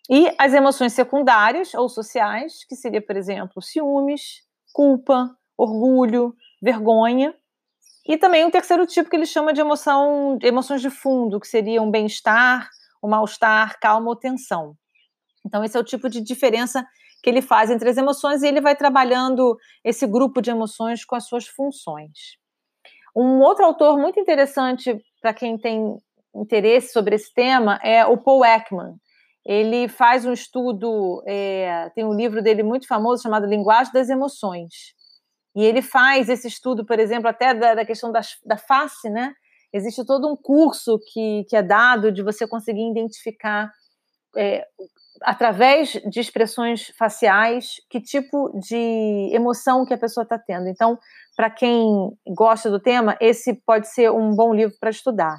E 0.09 0.31
as 0.37 0.53
emoções 0.53 0.93
secundárias 0.93 1.73
ou 1.73 1.89
sociais, 1.89 2.63
que 2.67 2.75
seria, 2.75 3.01
por 3.01 3.17
exemplo, 3.17 3.61
ciúmes, 3.61 4.43
culpa, 4.71 5.35
orgulho, 5.57 6.35
vergonha. 6.61 7.33
E 8.07 8.17
também 8.17 8.45
um 8.45 8.51
terceiro 8.51 8.85
tipo 8.85 9.09
que 9.09 9.15
ele 9.15 9.25
chama 9.25 9.51
de 9.51 9.61
emoção, 9.61 10.37
emoções 10.43 10.81
de 10.81 10.91
fundo, 10.91 11.39
que 11.39 11.47
seriam 11.47 11.89
bem-estar, 11.89 12.69
o 13.01 13.07
mal-estar, 13.07 13.79
calma 13.79 14.09
ou 14.09 14.15
tensão. 14.15 14.75
Então, 15.43 15.63
esse 15.63 15.75
é 15.75 15.79
o 15.79 15.83
tipo 15.83 16.07
de 16.07 16.21
diferença 16.21 16.85
que 17.23 17.29
ele 17.29 17.41
faz 17.41 17.71
entre 17.71 17.89
as 17.89 17.97
emoções 17.97 18.43
e 18.43 18.47
ele 18.47 18.61
vai 18.61 18.75
trabalhando 18.75 19.57
esse 19.83 20.05
grupo 20.05 20.41
de 20.41 20.51
emoções 20.51 21.03
com 21.03 21.15
as 21.15 21.27
suas 21.27 21.47
funções. 21.47 22.37
Um 23.15 23.39
outro 23.39 23.65
autor 23.65 23.97
muito 23.97 24.19
interessante 24.19 24.95
para 25.21 25.33
quem 25.33 25.57
tem 25.57 25.97
interesse 26.35 26.91
sobre 26.91 27.15
esse 27.15 27.33
tema 27.33 27.79
é 27.81 28.05
o 28.05 28.17
Paul 28.17 28.45
Ekman, 28.45 28.95
ele 29.45 29.87
faz 29.87 30.25
um 30.25 30.33
estudo, 30.33 31.21
é, 31.27 31.89
tem 31.93 32.03
um 32.03 32.13
livro 32.13 32.41
dele 32.41 32.63
muito 32.63 32.87
famoso 32.87 33.21
chamado 33.21 33.45
Linguagem 33.45 33.93
das 33.93 34.09
Emoções. 34.09 34.73
E 35.55 35.63
ele 35.63 35.81
faz 35.81 36.27
esse 36.29 36.47
estudo, 36.47 36.85
por 36.85 36.99
exemplo, 36.99 37.29
até 37.29 37.53
da, 37.53 37.75
da 37.75 37.85
questão 37.85 38.11
das, 38.11 38.37
da 38.43 38.57
face, 38.57 39.09
né? 39.09 39.33
Existe 39.71 40.05
todo 40.05 40.27
um 40.27 40.35
curso 40.35 40.99
que, 41.11 41.45
que 41.47 41.55
é 41.55 41.61
dado 41.61 42.11
de 42.11 42.23
você 42.23 42.47
conseguir 42.47 42.89
identificar, 42.89 43.71
é, 44.35 44.65
através 45.21 45.91
de 46.09 46.19
expressões 46.19 46.91
faciais, 46.97 47.75
que 47.89 48.01
tipo 48.01 48.51
de 48.59 49.29
emoção 49.31 49.85
que 49.85 49.93
a 49.93 49.97
pessoa 49.97 50.23
está 50.23 50.39
tendo. 50.39 50.67
Então, 50.67 50.97
para 51.35 51.49
quem 51.49 52.11
gosta 52.27 52.69
do 52.69 52.79
tema, 52.79 53.15
esse 53.21 53.53
pode 53.65 53.87
ser 53.89 54.11
um 54.11 54.35
bom 54.35 54.53
livro 54.53 54.75
para 54.79 54.89
estudar. 54.89 55.37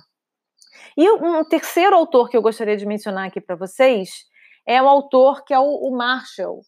E 0.97 1.11
um 1.11 1.45
terceiro 1.45 1.95
autor 1.97 2.29
que 2.29 2.37
eu 2.37 2.43
gostaria 2.43 2.77
de 2.77 2.87
mencionar 2.87 3.27
aqui 3.27 3.41
para 3.41 3.57
vocês 3.57 4.27
é 4.67 4.83
o 4.83 4.89
autor 4.89 5.45
que 5.45 5.55
é 5.55 5.59
o, 5.59 5.65
o 5.65 5.97
Marshall, 5.97 6.63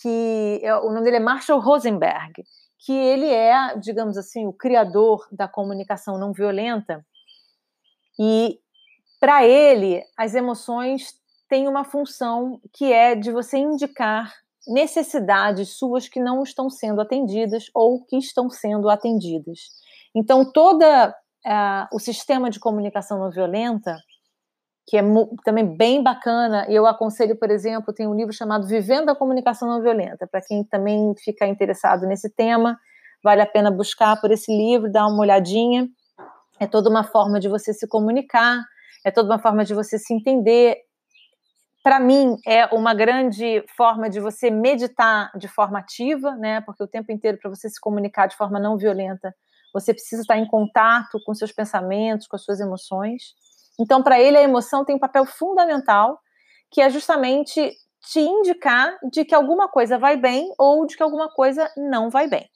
que 0.00 0.60
é, 0.62 0.74
o 0.76 0.90
nome 0.90 1.04
dele 1.04 1.16
é 1.16 1.20
Marshall 1.20 1.60
Rosenberg, 1.60 2.44
que 2.78 2.92
ele 2.92 3.28
é, 3.28 3.76
digamos 3.78 4.16
assim, 4.16 4.46
o 4.46 4.52
criador 4.52 5.26
da 5.30 5.46
comunicação 5.46 6.18
não 6.18 6.32
violenta. 6.32 7.04
E 8.18 8.58
para 9.20 9.46
ele, 9.46 10.02
as 10.16 10.34
emoções 10.34 11.14
têm 11.48 11.68
uma 11.68 11.84
função 11.84 12.60
que 12.72 12.92
é 12.92 13.14
de 13.14 13.30
você 13.30 13.58
indicar 13.58 14.32
necessidades 14.66 15.76
suas 15.78 16.08
que 16.08 16.20
não 16.20 16.42
estão 16.42 16.68
sendo 16.68 17.00
atendidas 17.00 17.70
ou 17.74 18.04
que 18.04 18.16
estão 18.16 18.50
sendo 18.50 18.88
atendidas. 18.88 19.70
Então, 20.14 20.50
toda 20.50 21.14
uh, 21.46 21.86
o 21.92 21.98
sistema 21.98 22.50
de 22.50 22.60
comunicação 22.60 23.18
não 23.18 23.30
violenta, 23.30 23.96
que 24.86 24.98
é 24.98 25.02
também 25.44 25.76
bem 25.76 26.02
bacana, 26.02 26.66
eu 26.68 26.86
aconselho, 26.86 27.36
por 27.36 27.50
exemplo, 27.50 27.94
tem 27.94 28.06
um 28.06 28.14
livro 28.14 28.32
chamado 28.32 28.66
Vivendo 28.66 29.08
a 29.08 29.16
Comunicação 29.16 29.68
Não 29.68 29.80
Violenta, 29.80 30.26
para 30.26 30.42
quem 30.42 30.62
também 30.62 31.14
fica 31.16 31.46
interessado 31.46 32.06
nesse 32.06 32.28
tema, 32.28 32.78
vale 33.22 33.40
a 33.40 33.46
pena 33.46 33.70
buscar 33.70 34.20
por 34.20 34.30
esse 34.30 34.54
livro, 34.54 34.92
dar 34.92 35.06
uma 35.06 35.20
olhadinha. 35.20 35.88
É 36.60 36.66
toda 36.66 36.90
uma 36.90 37.02
forma 37.02 37.40
de 37.40 37.48
você 37.48 37.72
se 37.72 37.88
comunicar, 37.88 38.62
é 39.04 39.10
toda 39.10 39.28
uma 39.28 39.38
forma 39.38 39.64
de 39.64 39.74
você 39.74 39.98
se 39.98 40.12
entender, 40.12 40.76
para 41.84 42.00
mim, 42.00 42.38
é 42.46 42.64
uma 42.74 42.94
grande 42.94 43.62
forma 43.76 44.08
de 44.08 44.18
você 44.18 44.50
meditar 44.50 45.30
de 45.36 45.46
forma 45.46 45.78
ativa, 45.78 46.34
né? 46.34 46.62
Porque 46.62 46.82
o 46.82 46.86
tempo 46.86 47.12
inteiro, 47.12 47.36
para 47.36 47.50
você 47.50 47.68
se 47.68 47.78
comunicar 47.78 48.26
de 48.26 48.34
forma 48.34 48.58
não 48.58 48.78
violenta, 48.78 49.34
você 49.74 49.92
precisa 49.92 50.22
estar 50.22 50.38
em 50.38 50.46
contato 50.46 51.18
com 51.26 51.34
seus 51.34 51.50
pensamentos, 51.50 52.28
com 52.28 52.36
as 52.36 52.44
suas 52.44 52.60
emoções. 52.60 53.34
Então, 53.78 54.02
para 54.04 54.20
ele, 54.20 54.38
a 54.38 54.42
emoção 54.42 54.84
tem 54.84 54.94
um 54.94 55.00
papel 55.00 55.26
fundamental, 55.26 56.20
que 56.70 56.80
é 56.80 56.88
justamente 56.88 57.72
te 58.00 58.20
indicar 58.20 58.96
de 59.10 59.24
que 59.24 59.34
alguma 59.34 59.68
coisa 59.68 59.98
vai 59.98 60.16
bem 60.16 60.48
ou 60.56 60.86
de 60.86 60.96
que 60.96 61.02
alguma 61.02 61.28
coisa 61.28 61.68
não 61.76 62.08
vai 62.08 62.28
bem. 62.28 62.48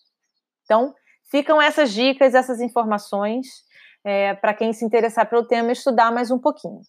Então, 0.63 0.95
ficam 1.29 1.61
essas 1.61 1.93
dicas, 1.93 2.35
essas 2.35 2.61
informações 2.61 3.65
é, 4.05 4.35
para 4.35 4.55
quem 4.55 4.73
se 4.73 4.85
interessar 4.85 5.29
pelo 5.29 5.47
tema 5.47 5.73
estudar 5.73 6.13
mais 6.13 6.31
um 6.31 6.39
pouquinho. 6.39 6.81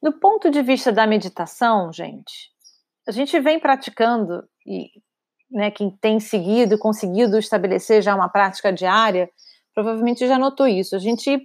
Do 0.00 0.12
ponto 0.20 0.50
de 0.50 0.62
vista 0.62 0.92
da 0.92 1.06
meditação, 1.06 1.92
gente, 1.92 2.52
a 3.08 3.10
gente 3.10 3.40
vem 3.40 3.58
praticando 3.58 4.48
e 4.64 4.90
né, 5.50 5.70
quem 5.70 5.90
tem 5.90 6.20
seguido 6.20 6.74
e 6.74 6.78
conseguido 6.78 7.38
estabelecer 7.38 8.02
já 8.02 8.14
uma 8.14 8.28
prática 8.28 8.72
diária, 8.72 9.30
provavelmente 9.74 10.26
já 10.26 10.38
notou 10.38 10.66
isso. 10.66 10.94
A 10.94 10.98
gente 10.98 11.40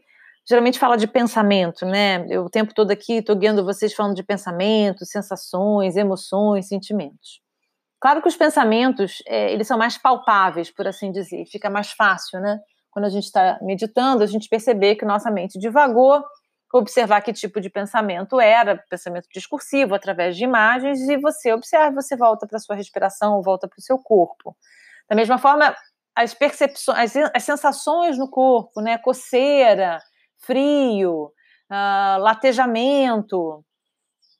geralmente 0.47 0.77
fala 0.77 0.97
de 0.97 1.07
pensamento, 1.07 1.85
né? 1.85 2.25
Eu 2.29 2.45
o 2.45 2.49
tempo 2.49 2.73
todo 2.73 2.91
aqui 2.91 3.15
estou 3.15 3.35
guiando 3.35 3.63
vocês 3.63 3.93
falando 3.93 4.15
de 4.15 4.23
pensamento, 4.23 5.05
sensações, 5.05 5.95
emoções, 5.95 6.67
sentimentos. 6.67 7.41
Claro 8.01 8.21
que 8.21 8.27
os 8.27 8.35
pensamentos, 8.35 9.23
é, 9.25 9.53
eles 9.53 9.65
são 9.65 9.77
mais 9.77 9.97
palpáveis, 9.97 10.69
por 10.69 10.85
assim 10.85 11.11
dizer, 11.11 11.45
fica 11.45 11.69
mais 11.69 11.91
fácil, 11.91 12.41
né? 12.41 12.59
Quando 12.91 13.05
a 13.05 13.09
gente 13.09 13.23
está 13.23 13.57
meditando, 13.61 14.23
a 14.23 14.27
gente 14.27 14.49
perceber 14.49 14.95
que 14.95 15.05
nossa 15.05 15.31
mente 15.31 15.57
divagou 15.57 16.21
observar 16.73 17.21
que 17.21 17.31
tipo 17.31 17.61
de 17.61 17.69
pensamento 17.69 18.39
era, 18.41 18.83
pensamento 18.89 19.27
discursivo, 19.31 19.93
através 19.93 20.35
de 20.35 20.43
imagens, 20.43 20.99
e 21.01 21.15
você 21.17 21.53
observa, 21.53 22.01
você 22.01 22.17
volta 22.17 22.47
para 22.47 22.57
sua 22.57 22.75
respiração, 22.75 23.43
volta 23.43 23.67
para 23.67 23.77
o 23.77 23.81
seu 23.81 23.99
corpo. 23.99 24.57
Da 25.07 25.15
mesma 25.15 25.37
forma, 25.37 25.75
as 26.15 26.33
percepções, 26.33 27.15
as, 27.15 27.31
as 27.35 27.43
sensações 27.43 28.17
no 28.17 28.27
corpo, 28.27 28.81
né? 28.81 28.97
Coceira, 28.97 29.99
frio, 30.39 31.31
uh, 31.71 32.19
latejamento. 32.19 33.63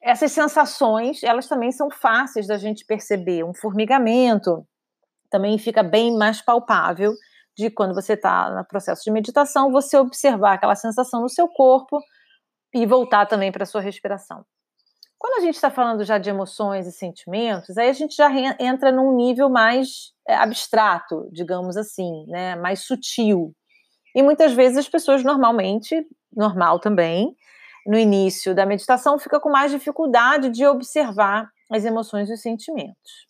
Essas 0.01 0.31
sensações, 0.31 1.23
elas 1.23 1.47
também 1.47 1.71
são 1.71 1.91
fáceis 1.91 2.47
da 2.47 2.57
gente 2.57 2.83
perceber. 2.83 3.43
Um 3.43 3.53
formigamento 3.53 4.65
também 5.29 5.57
fica 5.59 5.83
bem 5.83 6.17
mais 6.17 6.41
palpável 6.41 7.13
de 7.55 7.69
quando 7.69 7.93
você 7.93 8.13
está 8.13 8.49
no 8.49 8.65
processo 8.65 9.03
de 9.03 9.11
meditação, 9.11 9.71
você 9.71 9.97
observar 9.97 10.53
aquela 10.53 10.75
sensação 10.75 11.21
no 11.21 11.29
seu 11.29 11.47
corpo 11.47 11.99
e 12.73 12.85
voltar 12.85 13.25
também 13.25 13.51
para 13.51 13.63
a 13.63 13.67
sua 13.67 13.81
respiração. 13.81 14.45
Quando 15.23 15.41
a 15.41 15.45
gente 15.45 15.55
está 15.55 15.71
falando 15.71 16.03
já 16.03 16.17
de 16.17 16.29
emoções 16.29 16.85
e 16.85 16.91
sentimentos, 16.91 17.77
aí 17.77 17.87
a 17.87 17.93
gente 17.93 18.13
já 18.13 18.29
entra 18.59 18.91
num 18.91 19.15
nível 19.15 19.49
mais 19.49 20.11
é, 20.27 20.35
abstrato, 20.35 21.29
digamos 21.31 21.77
assim, 21.77 22.25
né, 22.27 22.57
mais 22.57 22.81
sutil. 22.81 23.55
E 24.13 24.21
muitas 24.21 24.51
vezes 24.51 24.77
as 24.77 24.89
pessoas 24.89 25.23
normalmente, 25.23 26.05
normal 26.35 26.77
também, 26.77 27.33
no 27.87 27.97
início 27.97 28.53
da 28.53 28.65
meditação, 28.65 29.17
fica 29.17 29.39
com 29.39 29.49
mais 29.49 29.71
dificuldade 29.71 30.49
de 30.49 30.65
observar 30.65 31.49
as 31.71 31.85
emoções 31.85 32.29
e 32.29 32.33
os 32.33 32.41
sentimentos. 32.41 33.25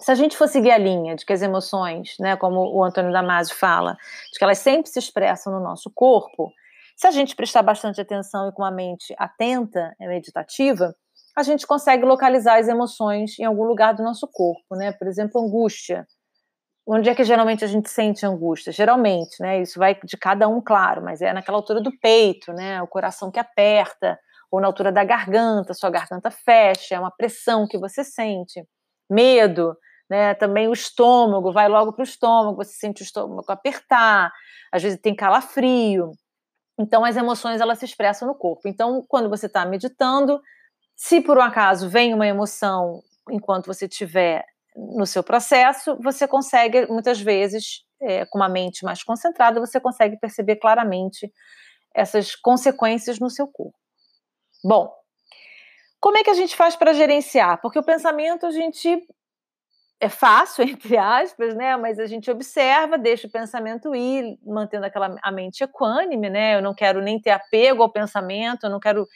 Se 0.00 0.10
a 0.10 0.14
gente 0.14 0.36
for 0.36 0.46
seguir 0.46 0.72
a 0.72 0.78
linha 0.78 1.16
de 1.16 1.24
que 1.24 1.32
as 1.32 1.40
emoções, 1.40 2.16
né, 2.20 2.36
como 2.36 2.60
o 2.70 2.84
Antônio 2.84 3.12
Damasio 3.12 3.54
fala, 3.54 3.96
de 4.30 4.38
que 4.38 4.44
elas 4.44 4.58
sempre 4.58 4.90
se 4.90 4.98
expressam 4.98 5.52
no 5.52 5.60
nosso 5.60 5.90
corpo, 5.94 6.52
se 6.96 7.06
a 7.06 7.10
gente 7.10 7.34
prestar 7.36 7.62
bastante 7.62 8.00
atenção 8.00 8.48
e 8.48 8.52
com 8.52 8.64
a 8.64 8.70
mente 8.70 9.14
atenta, 9.18 9.94
é 10.00 10.06
meditativa, 10.06 10.94
a 11.36 11.42
gente 11.42 11.66
consegue 11.66 12.04
localizar 12.04 12.58
as 12.58 12.68
emoções 12.68 13.38
em 13.38 13.44
algum 13.44 13.64
lugar 13.64 13.94
do 13.94 14.02
nosso 14.04 14.28
corpo, 14.28 14.76
né? 14.76 14.92
Por 14.92 15.08
exemplo, 15.08 15.40
angústia. 15.40 16.06
Onde 16.86 17.10
é 17.10 17.14
que 17.14 17.24
geralmente 17.24 17.64
a 17.64 17.68
gente 17.68 17.90
sente 17.90 18.26
angústia? 18.26 18.72
Geralmente, 18.72 19.36
né? 19.40 19.60
Isso 19.62 19.78
vai 19.78 19.98
de 20.04 20.16
cada 20.16 20.48
um, 20.48 20.60
claro, 20.60 21.02
mas 21.02 21.22
é 21.22 21.32
naquela 21.32 21.58
altura 21.58 21.80
do 21.80 21.90
peito, 21.98 22.52
né? 22.52 22.82
O 22.82 22.86
coração 22.86 23.30
que 23.30 23.40
aperta, 23.40 24.18
ou 24.50 24.60
na 24.60 24.68
altura 24.68 24.92
da 24.92 25.02
garganta, 25.02 25.74
sua 25.74 25.90
garganta 25.90 26.30
fecha, 26.30 26.94
é 26.94 27.00
uma 27.00 27.10
pressão 27.10 27.66
que 27.66 27.78
você 27.78 28.04
sente. 28.04 28.62
Medo, 29.10 29.76
né? 30.08 30.34
Também 30.34 30.68
o 30.68 30.72
estômago, 30.72 31.52
vai 31.52 31.68
logo 31.68 31.92
para 31.92 32.02
o 32.02 32.04
estômago, 32.04 32.62
você 32.62 32.74
sente 32.74 33.02
o 33.02 33.04
estômago 33.04 33.50
apertar, 33.50 34.30
às 34.72 34.82
vezes 34.82 35.00
tem 35.00 35.14
calafrio. 35.16 36.12
Então, 36.78 37.04
as 37.04 37.16
emoções 37.16 37.60
elas 37.60 37.78
se 37.78 37.84
expressam 37.84 38.26
no 38.26 38.34
corpo. 38.34 38.68
Então, 38.68 39.04
quando 39.08 39.28
você 39.28 39.46
está 39.46 39.64
meditando, 39.64 40.40
se 40.96 41.20
por 41.20 41.38
um 41.38 41.42
acaso 41.42 41.88
vem 41.88 42.14
uma 42.14 42.26
emoção 42.26 43.00
enquanto 43.30 43.66
você 43.66 43.86
estiver 43.86 44.44
no 44.76 45.06
seu 45.06 45.22
processo, 45.22 45.96
você 46.02 46.26
consegue, 46.26 46.86
muitas 46.86 47.20
vezes, 47.20 47.84
é, 48.00 48.26
com 48.26 48.38
uma 48.38 48.48
mente 48.48 48.84
mais 48.84 49.02
concentrada, 49.02 49.60
você 49.60 49.80
consegue 49.80 50.18
perceber 50.18 50.56
claramente 50.56 51.32
essas 51.94 52.34
consequências 52.34 53.20
no 53.20 53.30
seu 53.30 53.46
corpo. 53.46 53.78
Bom, 54.64 54.92
como 56.00 56.18
é 56.18 56.24
que 56.24 56.30
a 56.30 56.34
gente 56.34 56.56
faz 56.56 56.74
para 56.74 56.92
gerenciar? 56.92 57.60
Porque 57.62 57.78
o 57.78 57.84
pensamento 57.84 58.46
a 58.46 58.50
gente 58.50 59.06
é 60.00 60.08
fácil, 60.08 60.64
entre 60.68 60.96
aspas, 60.96 61.54
né? 61.54 61.76
Mas 61.76 61.98
a 61.98 62.06
gente 62.06 62.30
observa, 62.30 62.98
deixa 62.98 63.26
o 63.26 63.30
pensamento 63.30 63.94
ir, 63.94 64.38
mantendo 64.44 64.86
aquela 64.86 65.16
a 65.22 65.32
mente 65.32 65.62
equânime, 65.62 66.30
né? 66.30 66.56
Eu 66.56 66.62
não 66.62 66.74
quero 66.74 67.00
nem 67.00 67.20
ter 67.20 67.30
apego 67.30 67.82
ao 67.82 67.92
pensamento, 67.92 68.64
eu 68.64 68.70
não 68.70 68.80
quero 68.80 69.06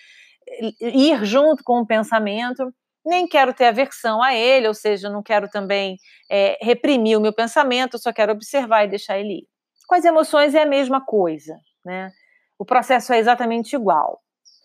eh, 0.49 0.71
ir 0.81 1.25
junto 1.25 1.63
com 1.65 1.81
o 1.81 1.87
pensamento, 1.87 2.73
nem 3.05 3.27
quero 3.27 3.55
ter 3.55 3.67
aversão 3.67 4.23
a 4.23 4.35
ele, 4.35 4.69
ou 4.69 4.75
seja, 4.75 5.09
não 5.09 5.23
quero 5.23 5.49
também 5.49 5.97
é, 6.31 6.59
reprimir 6.61 7.17
o 7.17 7.21
meu 7.21 7.33
pensamento, 7.33 7.95
eu 7.95 8.01
só 8.01 8.13
quero 8.13 8.33
observar 8.33 8.85
e 8.85 8.89
deixar 8.89 9.19
ele 9.19 9.41
ir. 9.41 9.49
Com 9.87 9.95
as 9.95 10.05
emoções 10.05 10.55
é 10.55 10.63
a 10.63 10.67
mesma 10.67 11.01
coisa, 11.05 11.59
né? 11.85 12.11
O 12.59 12.65
processo 12.65 13.13
é 13.13 13.19
exatamente 13.19 13.75
igual. 13.75 14.21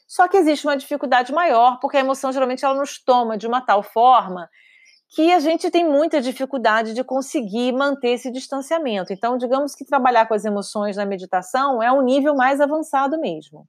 Só 0.08 0.28
que 0.28 0.38
existe 0.38 0.68
uma 0.68 0.76
dificuldade 0.76 1.32
maior, 1.32 1.80
porque 1.80 1.98
a 1.98 2.02
emoção 2.02 2.32
geralmente 2.32 2.66
ela 2.66 2.76
nos 2.76 3.02
toma 3.02 3.38
de 3.38 3.48
uma 3.48 3.62
tal 3.62 3.82
forma 3.82 4.50
que 5.14 5.32
a 5.32 5.40
gente 5.40 5.70
tem 5.70 5.88
muita 5.88 6.20
dificuldade 6.20 6.96
de 6.96 7.04
conseguir 7.04 7.72
manter 7.72 8.14
esse 8.14 8.32
distanciamento. 8.32 9.14
Então, 9.14 9.38
digamos 9.38 9.76
que 9.76 9.86
trabalhar 9.86 10.26
com 10.26 10.34
as 10.34 10.44
emoções 10.44 10.98
na 10.98 11.06
meditação 11.06 11.84
é 11.84 11.92
um 11.92 12.02
nível 12.02 12.36
mais 12.36 12.60
avançado 12.60 13.20
mesmo. 13.20 13.68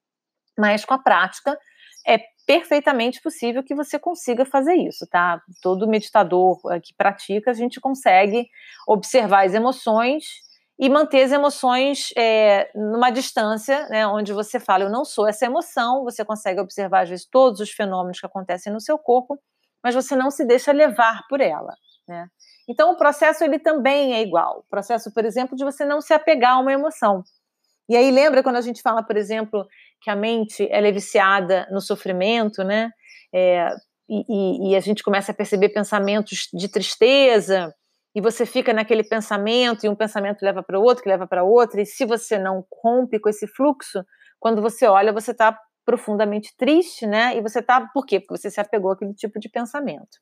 Mas 0.58 0.86
com 0.86 0.94
a 0.94 0.98
prática 0.98 1.58
é 2.06 2.18
perfeitamente 2.46 3.20
possível 3.20 3.62
que 3.62 3.74
você 3.74 3.98
consiga 3.98 4.46
fazer 4.46 4.74
isso, 4.74 5.06
tá? 5.06 5.42
Todo 5.60 5.86
meditador 5.86 6.58
eh, 6.70 6.80
que 6.80 6.94
pratica, 6.96 7.50
a 7.50 7.54
gente 7.54 7.78
consegue 7.78 8.48
observar 8.88 9.44
as 9.44 9.52
emoções 9.52 10.24
e 10.78 10.88
manter 10.88 11.24
as 11.24 11.32
emoções 11.32 12.08
é, 12.16 12.70
numa 12.74 13.10
distância, 13.10 13.86
né, 13.88 14.06
onde 14.06 14.32
você 14.32 14.58
fala, 14.58 14.84
eu 14.84 14.90
não 14.90 15.04
sou 15.04 15.28
essa 15.28 15.46
emoção, 15.46 16.02
você 16.04 16.24
consegue 16.24 16.60
observar, 16.60 17.02
às 17.02 17.08
vezes, 17.10 17.26
todos 17.26 17.60
os 17.60 17.70
fenômenos 17.70 18.18
que 18.18 18.26
acontecem 18.26 18.72
no 18.72 18.80
seu 18.80 18.98
corpo 18.98 19.38
mas 19.84 19.94
você 19.94 20.16
não 20.16 20.30
se 20.30 20.46
deixa 20.46 20.72
levar 20.72 21.26
por 21.28 21.42
ela, 21.42 21.74
né? 22.08 22.26
Então 22.66 22.92
o 22.92 22.96
processo 22.96 23.44
ele 23.44 23.58
também 23.58 24.14
é 24.14 24.22
igual. 24.22 24.60
O 24.60 24.70
processo, 24.70 25.12
por 25.12 25.24
exemplo, 25.24 25.54
de 25.54 25.62
você 25.62 25.84
não 25.84 26.00
se 26.00 26.14
apegar 26.14 26.52
a 26.52 26.58
uma 26.58 26.72
emoção. 26.72 27.22
E 27.86 27.94
aí 27.94 28.10
lembra 28.10 28.42
quando 28.42 28.56
a 28.56 28.62
gente 28.62 28.80
fala, 28.80 29.02
por 29.02 29.16
exemplo, 29.16 29.66
que 30.00 30.10
a 30.10 30.16
mente 30.16 30.66
ela 30.70 30.88
é 30.88 30.92
viciada 30.92 31.68
no 31.70 31.82
sofrimento, 31.82 32.64
né? 32.64 32.90
É, 33.34 33.68
e, 34.08 34.70
e, 34.70 34.76
a 34.76 34.80
gente 34.80 35.02
começa 35.02 35.32
a 35.32 35.34
perceber 35.34 35.70
pensamentos 35.70 36.48
de 36.52 36.68
tristeza, 36.68 37.74
e 38.14 38.20
você 38.20 38.46
fica 38.46 38.72
naquele 38.72 39.02
pensamento, 39.02 39.84
e 39.84 39.88
um 39.88 39.94
pensamento 39.94 40.42
leva 40.42 40.62
para 40.62 40.78
o 40.78 40.82
outro, 40.82 41.02
que 41.02 41.08
leva 41.08 41.26
para 41.26 41.42
outro, 41.42 41.80
e 41.80 41.86
se 41.86 42.04
você 42.04 42.38
não 42.38 42.64
rompe 42.82 43.18
com 43.18 43.28
esse 43.28 43.46
fluxo, 43.46 44.04
quando 44.38 44.62
você 44.62 44.86
olha, 44.86 45.12
você 45.12 45.32
está 45.32 45.58
profundamente 45.84 46.54
triste, 46.56 47.06
né? 47.06 47.36
E 47.36 47.40
você 47.40 47.62
tá, 47.62 47.88
por 47.92 48.06
quê? 48.06 48.20
Porque 48.20 48.36
você 48.36 48.50
se 48.50 48.60
apegou 48.60 48.92
àquele 48.92 49.14
tipo 49.14 49.38
de 49.38 49.48
pensamento. 49.48 50.18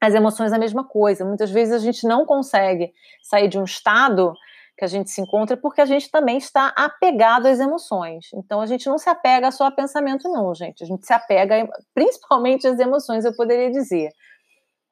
As 0.00 0.14
emoções 0.14 0.52
é 0.52 0.56
a 0.56 0.58
mesma 0.58 0.84
coisa. 0.84 1.24
Muitas 1.24 1.50
vezes 1.50 1.74
a 1.74 1.78
gente 1.78 2.06
não 2.06 2.24
consegue 2.24 2.92
sair 3.22 3.48
de 3.48 3.58
um 3.58 3.64
estado 3.64 4.32
que 4.80 4.84
a 4.84 4.88
gente 4.88 5.10
se 5.10 5.20
encontra 5.20 5.58
porque 5.58 5.82
a 5.82 5.84
gente 5.84 6.10
também 6.10 6.38
está 6.38 6.72
apegado 6.74 7.46
às 7.46 7.60
emoções. 7.60 8.28
Então 8.32 8.62
a 8.62 8.66
gente 8.66 8.88
não 8.88 8.96
se 8.96 9.10
apega 9.10 9.50
só 9.50 9.66
a 9.66 9.70
pensamento, 9.70 10.26
não, 10.30 10.54
gente. 10.54 10.82
A 10.82 10.86
gente 10.86 11.06
se 11.06 11.12
apega 11.12 11.68
principalmente 11.94 12.66
às 12.66 12.78
emoções, 12.78 13.26
eu 13.26 13.36
poderia 13.36 13.70
dizer. 13.70 14.08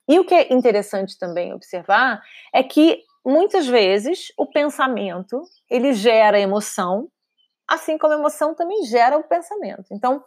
E 0.07 0.19
o 0.19 0.27
que 0.27 0.35
é 0.35 0.53
interessante 0.53 1.19
também 1.19 1.55
observar 1.55 2.21
é 2.53 2.63
que 2.63 3.03
muitas 3.25 3.67
vezes 3.67 4.33
o 4.37 4.47
pensamento 4.47 5.43
ele 5.71 5.95
gera 5.95 6.39
emoção, 6.39 7.09
assim 7.69 7.99
como 7.99 8.15
a 8.15 8.19
emoção 8.19 8.55
também 8.55 8.85
gera 8.85 9.19
o 9.19 9.25
pensamento. 9.25 9.85
Então, 9.93 10.25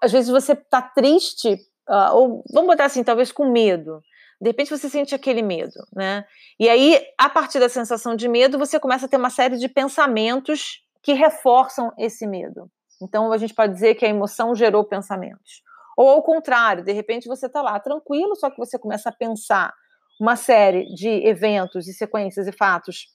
às 0.00 0.10
vezes 0.10 0.30
você 0.30 0.52
está 0.52 0.80
triste, 0.80 1.54
uh, 1.88 2.14
ou 2.14 2.44
vamos 2.52 2.68
botar 2.68 2.86
assim, 2.86 3.04
talvez 3.04 3.30
com 3.30 3.50
medo 3.50 4.02
de 4.42 4.48
repente 4.48 4.70
você 4.70 4.88
sente 4.88 5.14
aquele 5.14 5.40
medo, 5.40 5.86
né? 5.94 6.24
E 6.58 6.68
aí, 6.68 7.00
a 7.16 7.30
partir 7.30 7.60
da 7.60 7.68
sensação 7.68 8.16
de 8.16 8.26
medo, 8.26 8.58
você 8.58 8.80
começa 8.80 9.06
a 9.06 9.08
ter 9.08 9.16
uma 9.16 9.30
série 9.30 9.56
de 9.56 9.68
pensamentos 9.68 10.82
que 11.00 11.12
reforçam 11.12 11.92
esse 11.96 12.26
medo. 12.26 12.68
Então, 13.00 13.30
a 13.30 13.38
gente 13.38 13.54
pode 13.54 13.72
dizer 13.72 13.94
que 13.94 14.04
a 14.04 14.08
emoção 14.08 14.52
gerou 14.52 14.82
pensamentos. 14.82 15.62
Ou 15.96 16.08
ao 16.08 16.24
contrário, 16.24 16.82
de 16.82 16.90
repente 16.90 17.28
você 17.28 17.46
está 17.46 17.62
lá 17.62 17.78
tranquilo, 17.78 18.34
só 18.34 18.50
que 18.50 18.58
você 18.58 18.76
começa 18.76 19.10
a 19.10 19.12
pensar 19.12 19.72
uma 20.20 20.34
série 20.34 20.86
de 20.92 21.08
eventos 21.08 21.86
e 21.86 21.92
sequências 21.92 22.48
e 22.48 22.52
fatos 22.52 23.06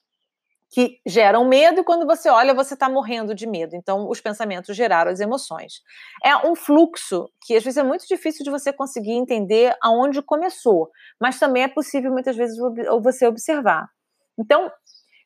que 0.70 1.00
geram 1.06 1.48
medo, 1.48 1.82
e 1.82 1.84
quando 1.84 2.06
você 2.06 2.30
olha, 2.30 2.54
você 2.54 2.74
está 2.74 2.90
morrendo 2.90 3.34
de 3.34 3.48
medo. 3.48 3.76
Então, 3.76 4.10
os 4.10 4.20
pensamentos 4.20 4.76
geraram 4.76 5.12
as 5.12 5.20
emoções. 5.20 5.82
É 6.24 6.36
um 6.36 6.56
fluxo 6.56 7.30
que 7.46 7.56
às 7.56 7.64
vezes 7.64 7.78
é 7.78 7.84
muito 7.84 8.06
difícil 8.08 8.44
de 8.44 8.52
você 8.52 8.74
conseguir 8.74 9.14
entender 9.14 9.76
aonde 9.82 10.22
começou, 10.22 10.90
mas 11.20 11.40
também 11.40 11.64
é 11.64 11.68
possível 11.68 12.12
muitas 12.12 12.36
vezes 12.36 12.58
você 13.02 13.28
observar. 13.28 13.88
Então, 14.38 14.70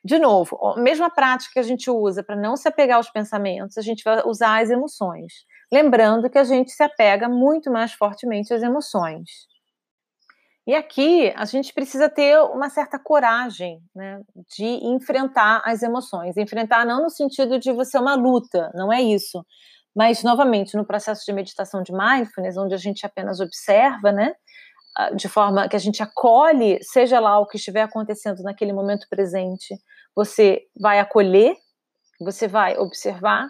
de 0.04 0.18
novo, 0.18 0.56
a 0.76 0.80
mesma 0.80 1.10
prática 1.10 1.52
que 1.54 1.60
a 1.60 1.64
gente 1.64 1.90
usa 1.90 2.24
para 2.24 2.34
não 2.34 2.56
se 2.56 2.66
apegar 2.68 2.96
aos 2.96 3.10
pensamentos, 3.10 3.78
a 3.78 3.82
gente 3.82 4.02
vai 4.02 4.22
usar 4.26 4.62
as 4.62 4.70
emoções. 4.70 5.32
Lembrando 5.72 6.28
que 6.28 6.38
a 6.38 6.44
gente 6.44 6.70
se 6.72 6.82
apega 6.82 7.28
muito 7.28 7.70
mais 7.70 7.92
fortemente 7.92 8.52
às 8.52 8.62
emoções. 8.62 9.51
E 10.66 10.74
aqui 10.74 11.32
a 11.36 11.44
gente 11.44 11.74
precisa 11.74 12.08
ter 12.08 12.38
uma 12.40 12.70
certa 12.70 12.98
coragem 12.98 13.82
né, 13.94 14.20
de 14.56 14.64
enfrentar 14.64 15.60
as 15.64 15.82
emoções. 15.82 16.36
Enfrentar 16.36 16.86
não 16.86 17.02
no 17.02 17.10
sentido 17.10 17.58
de 17.58 17.72
você 17.72 17.96
é 17.96 18.00
uma 18.00 18.14
luta, 18.14 18.70
não 18.74 18.92
é 18.92 19.02
isso. 19.02 19.44
Mas, 19.94 20.22
novamente, 20.22 20.76
no 20.76 20.86
processo 20.86 21.24
de 21.26 21.32
meditação 21.32 21.82
de 21.82 21.92
mindfulness, 21.92 22.56
onde 22.56 22.74
a 22.74 22.78
gente 22.78 23.04
apenas 23.04 23.40
observa, 23.40 24.12
né, 24.12 24.34
de 25.16 25.28
forma 25.28 25.68
que 25.68 25.76
a 25.76 25.78
gente 25.78 26.02
acolhe, 26.02 26.78
seja 26.82 27.18
lá 27.18 27.38
o 27.38 27.46
que 27.46 27.56
estiver 27.56 27.82
acontecendo 27.82 28.42
naquele 28.42 28.72
momento 28.72 29.06
presente, 29.10 29.76
você 30.14 30.62
vai 30.80 30.98
acolher, 30.98 31.56
você 32.20 32.46
vai 32.46 32.78
observar, 32.78 33.48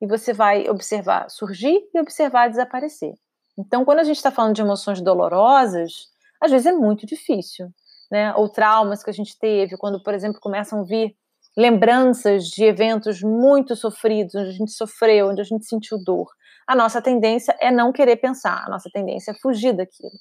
e 0.00 0.06
você 0.06 0.32
vai 0.32 0.68
observar 0.68 1.28
surgir 1.30 1.80
e 1.94 2.00
observar 2.00 2.48
desaparecer. 2.48 3.12
Então, 3.58 3.84
quando 3.84 3.98
a 3.98 4.04
gente 4.04 4.16
está 4.16 4.30
falando 4.30 4.54
de 4.54 4.62
emoções 4.62 5.00
dolorosas, 5.00 6.08
às 6.40 6.50
vezes 6.50 6.66
é 6.66 6.72
muito 6.72 7.06
difícil, 7.06 7.68
né? 8.10 8.34
Ou 8.34 8.48
traumas 8.48 9.02
que 9.02 9.10
a 9.10 9.12
gente 9.12 9.38
teve, 9.38 9.76
quando, 9.76 10.02
por 10.02 10.14
exemplo, 10.14 10.40
começam 10.40 10.80
a 10.80 10.84
vir 10.84 11.14
lembranças 11.56 12.44
de 12.44 12.64
eventos 12.64 13.22
muito 13.22 13.76
sofridos, 13.76 14.34
onde 14.34 14.48
a 14.48 14.52
gente 14.52 14.72
sofreu, 14.72 15.28
onde 15.28 15.40
a 15.40 15.44
gente 15.44 15.66
sentiu 15.66 15.98
dor. 16.04 16.28
A 16.66 16.74
nossa 16.74 17.02
tendência 17.02 17.56
é 17.60 17.70
não 17.70 17.92
querer 17.92 18.16
pensar, 18.16 18.64
a 18.66 18.70
nossa 18.70 18.88
tendência 18.92 19.32
é 19.32 19.34
fugir 19.34 19.72
daquilo. 19.72 20.12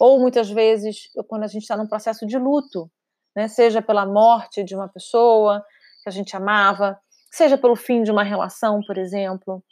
Ou 0.00 0.18
muitas 0.18 0.50
vezes, 0.50 1.08
quando 1.28 1.44
a 1.44 1.46
gente 1.46 1.62
está 1.62 1.76
num 1.76 1.86
processo 1.86 2.26
de 2.26 2.38
luto, 2.38 2.90
né? 3.36 3.48
Seja 3.48 3.82
pela 3.82 4.06
morte 4.06 4.64
de 4.64 4.74
uma 4.74 4.88
pessoa 4.88 5.62
que 6.02 6.08
a 6.08 6.12
gente 6.12 6.34
amava, 6.36 6.98
seja 7.30 7.58
pelo 7.58 7.76
fim 7.76 8.02
de 8.02 8.10
uma 8.10 8.22
relação, 8.22 8.80
por 8.86 8.96
exemplo 8.98 9.62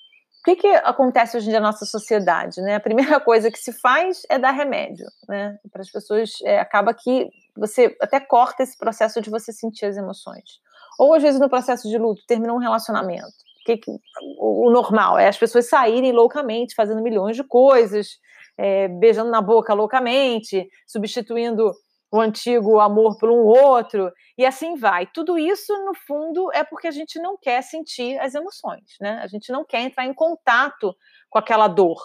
que, 0.47 0.55
que 0.55 0.69
acontece 0.69 1.37
hoje 1.37 1.47
em 1.47 1.51
dia 1.51 1.61
na 1.61 1.67
nossa 1.67 1.85
sociedade? 1.85 2.61
Né? 2.61 2.77
A 2.77 2.81
primeira 2.81 3.19
coisa 3.21 3.51
que 3.51 3.59
se 3.59 3.73
faz 3.73 4.23
é 4.29 4.39
dar 4.39 4.53
remédio. 4.53 5.07
Né? 5.29 5.59
Para 5.73 5.83
as 5.83 5.91
pessoas, 5.91 6.35
é, 6.45 6.61
acaba 6.61 6.95
que 6.95 7.29
você 7.57 7.97
até 8.01 8.21
corta 8.21 8.63
esse 8.63 8.79
processo 8.79 9.21
de 9.21 9.29
você 9.29 9.53
sentir 9.53 9.87
as 9.87 9.97
emoções. 9.97 10.61
Ou 10.99 11.15
às 11.15 11.23
vezes 11.23 11.41
no 11.41 11.49
processo 11.49 11.89
de 11.89 11.99
luto, 11.99 12.23
termina 12.29 12.53
um 12.53 12.59
relacionamento. 12.59 13.45
Que, 13.65 13.77
que, 13.77 13.91
o, 14.39 14.69
o, 14.69 14.71
normal 14.71 15.19
é 15.19 15.27
as 15.27 15.37
pessoas 15.37 15.69
saírem 15.69 16.13
loucamente, 16.13 16.77
fazendo 16.77 17.03
milhões 17.03 17.35
de 17.35 17.43
coisas, 17.43 18.21
é, 18.57 18.87
beijando 18.87 19.31
na 19.31 19.43
boca 19.43 19.75
loucamente, 19.75 20.69
substituindo 20.87 21.75
o 22.11 22.21
antigo 22.21 22.79
amor 22.81 23.19
por 23.19 23.31
um 23.31 23.45
outro, 23.45 24.13
e 24.39 24.47
assim 24.47 24.77
vai. 24.77 25.07
Tudo 25.07 25.39
isso, 25.39 25.73
no 25.85 25.95
fundo, 25.95 26.51
é 26.53 26.63
porque 26.63 26.87
a 26.87 26.93
gente 26.93 27.19
não 27.19 27.37
quer 27.37 27.63
sentir 27.63 28.19
as 28.21 28.35
emoções, 28.35 28.85
né? 29.01 29.21
A 29.23 29.27
gente 29.27 29.51
não 29.51 29.65
quer 29.65 29.81
entrar 29.81 30.07
em 30.07 30.15
contato 30.15 30.95
com 31.29 31.39
aquela 31.39 31.69
dor. 31.69 32.01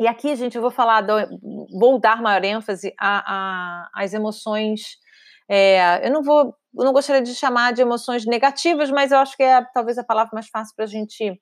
E 0.00 0.06
aqui, 0.06 0.34
gente, 0.34 0.56
eu 0.56 0.62
vou 0.62 0.70
falar, 0.70 1.06
vou 1.78 2.00
dar 2.00 2.22
maior 2.22 2.42
ênfase 2.42 2.94
às 2.98 4.14
emoções. 4.14 4.96
É, 5.46 6.06
eu 6.06 6.10
não 6.10 6.22
vou, 6.22 6.54
eu 6.78 6.84
não 6.84 6.92
gostaria 6.92 7.20
de 7.20 7.34
chamar 7.34 7.74
de 7.74 7.82
emoções 7.82 8.24
negativas, 8.24 8.90
mas 8.90 9.12
eu 9.12 9.18
acho 9.18 9.36
que 9.36 9.42
é 9.42 9.62
talvez 9.74 9.98
a 9.98 10.04
palavra 10.04 10.30
mais 10.32 10.48
fácil 10.48 10.74
para 10.74 10.86
a 10.86 10.88
gente 10.88 11.38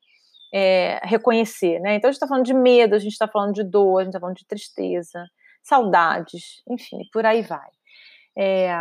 é, 0.53 0.99
reconhecer, 1.05 1.79
né? 1.81 1.95
Então 1.95 2.09
a 2.09 2.13
gente 2.13 2.17
está 2.17 2.27
falando 2.27 2.45
de 2.45 2.55
medo, 2.55 2.97
a 2.97 2.99
gente 2.99 3.13
está 3.13 3.29
falando 3.29 3.53
de 3.53 3.63
dor, 3.63 4.01
a 4.01 4.05
gente 4.05 4.11
está 4.11 4.21
falando 4.21 4.37
de 4.37 4.47
tristeza, 4.47 5.25
saudades, 5.69 6.63
enfim, 6.69 6.99
por 7.13 7.27
aí 7.27 7.43
vai. 7.43 7.69
É, 8.41 8.73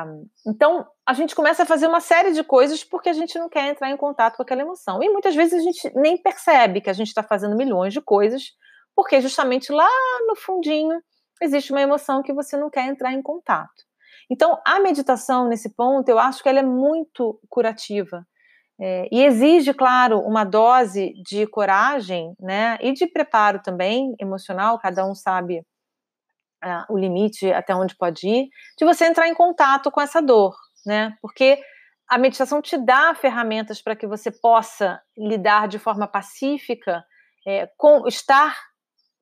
então, 0.46 0.86
a 1.06 1.14
gente 1.14 1.36
começa 1.36 1.64
a 1.64 1.66
fazer 1.66 1.88
uma 1.88 2.00
série 2.00 2.32
de 2.32 2.44
coisas 2.44 2.84
porque 2.84 3.10
a 3.10 3.14
gente 3.14 3.38
não 3.40 3.50
quer 3.50 3.70
entrar 3.70 3.90
em 3.90 3.98
contato 3.98 4.38
com 4.38 4.44
aquela 4.44 4.62
emoção. 4.62 5.02
E 5.02 5.10
muitas 5.10 5.36
vezes 5.36 5.60
a 5.60 5.64
gente 5.64 5.92
nem 5.96 6.16
percebe 6.16 6.80
que 6.80 6.90
a 6.90 6.94
gente 6.94 7.08
está 7.08 7.24
fazendo 7.24 7.58
milhões 7.58 7.92
de 7.92 8.00
coisas, 8.00 8.52
porque 8.96 9.20
justamente 9.20 9.72
lá 9.72 9.90
no 10.28 10.36
fundinho 10.36 11.02
existe 11.42 11.72
uma 11.72 11.82
emoção 11.82 12.22
que 12.22 12.34
você 12.34 12.56
não 12.56 12.70
quer 12.70 12.86
entrar 12.86 13.12
em 13.14 13.22
contato. 13.22 13.86
Então, 14.30 14.60
a 14.66 14.80
meditação, 14.80 15.48
nesse 15.48 15.74
ponto, 15.74 16.08
eu 16.08 16.20
acho 16.20 16.44
que 16.44 16.50
ela 16.50 16.60
é 16.60 16.64
muito 16.64 17.40
curativa. 17.50 18.26
É, 18.80 19.08
e 19.12 19.24
exige, 19.24 19.74
claro, 19.74 20.20
uma 20.20 20.44
dose 20.44 21.14
de 21.24 21.48
coragem 21.48 22.36
né, 22.40 22.78
e 22.80 22.94
de 22.94 23.08
preparo 23.08 23.60
também 23.64 24.14
emocional, 24.20 24.78
cada 24.78 25.04
um 25.04 25.16
sabe 25.16 25.64
uh, 26.64 26.94
o 26.94 26.98
limite 26.98 27.52
até 27.52 27.76
onde 27.76 27.96
pode 27.96 28.28
ir, 28.28 28.50
de 28.78 28.86
você 28.86 29.06
entrar 29.06 29.28
em 29.28 29.34
contato 29.34 29.92
com 29.92 30.02
essa 30.02 30.22
dor, 30.22 30.56
né? 30.86 31.16
Porque 31.22 31.60
a 32.10 32.18
meditação 32.18 32.62
te 32.62 32.78
dá 32.78 33.14
ferramentas 33.14 33.82
para 33.82 33.96
que 33.96 34.08
você 34.08 34.32
possa 34.32 35.02
lidar 35.18 35.68
de 35.68 35.78
forma 35.78 36.08
pacífica 36.08 37.04
é, 37.46 37.70
com 37.78 38.08
estar 38.08 38.58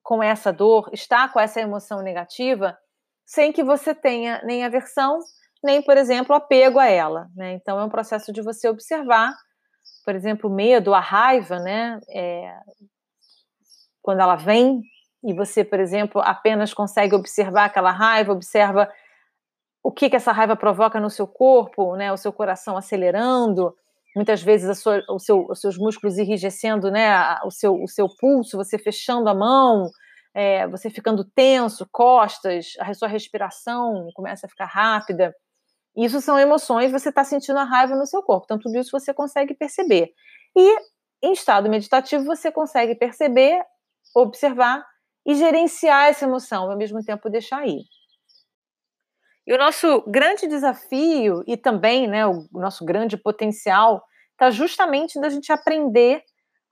com 0.04 0.22
essa 0.22 0.54
dor, 0.54 0.90
estar 0.94 1.34
com 1.34 1.40
essa 1.40 1.60
emoção 1.60 2.02
negativa, 2.02 2.78
sem 3.26 3.52
que 3.52 3.64
você 3.64 3.96
tenha 3.96 4.40
nem 4.44 4.64
aversão, 4.64 5.18
nem, 5.64 5.82
por 5.82 5.98
exemplo, 5.98 6.36
apego 6.36 6.78
a 6.78 6.86
ela. 6.86 7.28
Né? 7.36 7.54
Então, 7.54 7.80
é 7.80 7.84
um 7.84 7.90
processo 7.90 8.32
de 8.32 8.44
você 8.44 8.70
observar, 8.70 9.34
por 10.06 10.14
exemplo, 10.14 10.48
o 10.48 10.54
medo, 10.54 10.94
a 10.94 11.00
raiva, 11.00 11.58
né? 11.58 12.00
É, 12.08 12.56
quando 14.00 14.20
ela 14.20 14.36
vem 14.36 14.84
e 15.26 15.34
você, 15.34 15.64
por 15.64 15.80
exemplo, 15.80 16.22
apenas 16.24 16.74
consegue 16.74 17.16
observar 17.16 17.66
aquela 17.66 17.92
raiva, 17.92 18.32
observa 18.32 18.88
o 19.84 19.92
que, 19.92 20.10
que 20.10 20.16
essa 20.16 20.32
raiva 20.32 20.56
provoca 20.56 21.00
no 21.00 21.10
seu 21.10 21.28
corpo, 21.28 21.96
né, 21.96 22.14
o 22.14 22.18
seu 22.18 22.32
coração 22.32 22.78
acelerando, 22.78 23.76
muitas 24.16 24.42
vezes 24.44 24.78
sua, 24.80 25.04
o 25.10 25.20
seu, 25.20 25.46
os 25.50 25.60
seus 25.60 25.78
músculos 25.78 26.18
enrijecendo, 26.18 26.92
né, 26.92 27.40
o 27.44 27.50
seu, 27.52 27.74
o 27.76 27.88
seu 27.88 28.08
pulso, 28.20 28.56
você 28.56 28.78
fechando 28.78 29.28
a 29.28 29.34
mão, 29.34 29.90
é, 30.34 30.68
você 30.68 30.90
ficando 30.90 31.24
tenso, 31.24 31.88
costas, 31.92 32.74
a 32.80 32.94
sua 32.94 33.08
respiração 33.08 34.10
começa 34.14 34.46
a 34.46 34.50
ficar 34.50 34.66
rápida. 34.66 35.36
Isso 35.96 36.22
são 36.22 36.38
emoções, 36.38 36.92
você 36.92 37.10
está 37.10 37.24
sentindo 37.24 37.58
a 37.58 37.64
raiva 37.64 37.96
no 37.96 38.06
seu 38.06 38.22
corpo. 38.22 38.46
Então, 38.46 38.60
tudo 38.60 38.78
isso 38.78 38.92
você 38.92 39.14
consegue 39.14 39.54
perceber. 39.56 40.12
E 40.56 40.78
em 41.24 41.32
estado 41.32 41.70
meditativo, 41.70 42.26
você 42.26 42.52
consegue 42.52 42.96
perceber, 42.96 43.64
observar 44.14 44.86
e 45.26 45.36
gerenciar 45.36 46.08
essa 46.08 46.26
emoção, 46.26 46.70
ao 46.70 46.78
mesmo 46.78 47.04
tempo 47.04 47.30
deixar 47.30 47.68
ir. 47.68 47.84
E 49.48 49.54
o 49.54 49.58
nosso 49.58 50.04
grande 50.08 50.48
desafio 50.48 51.44
e 51.48 51.56
também 51.56 52.08
né, 52.08 52.26
o 52.26 52.48
nosso 52.52 52.84
grande 52.84 53.16
potencial 53.16 54.04
está 54.32 54.50
justamente 54.50 55.20
da 55.20 55.30
gente 55.30 55.52
aprender 55.52 56.24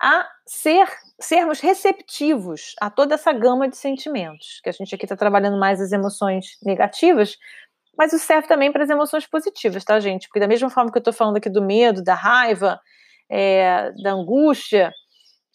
a 0.01 0.27
ser 0.45 0.87
sermos 1.21 1.59
receptivos 1.59 2.73
a 2.81 2.89
toda 2.89 3.15
essa 3.15 3.31
gama 3.31 3.69
de 3.69 3.77
sentimentos, 3.77 4.59
que 4.61 4.69
a 4.69 4.73
gente 4.73 4.93
aqui 4.93 5.05
está 5.05 5.15
trabalhando 5.15 5.57
mais 5.57 5.79
as 5.79 5.91
emoções 5.91 6.57
negativas, 6.63 7.37
mas 7.97 8.11
isso 8.11 8.25
serve 8.25 8.47
também 8.47 8.71
para 8.71 8.83
as 8.83 8.89
emoções 8.89 9.25
positivas, 9.25 9.83
tá, 9.85 9.99
gente? 9.99 10.27
Porque 10.27 10.39
da 10.39 10.47
mesma 10.47 10.69
forma 10.69 10.91
que 10.91 10.97
eu 10.97 11.01
estou 11.01 11.13
falando 11.13 11.37
aqui 11.37 11.49
do 11.49 11.61
medo, 11.61 12.03
da 12.03 12.15
raiva, 12.15 12.79
é, 13.29 13.91
da 14.03 14.11
angústia, 14.11 14.91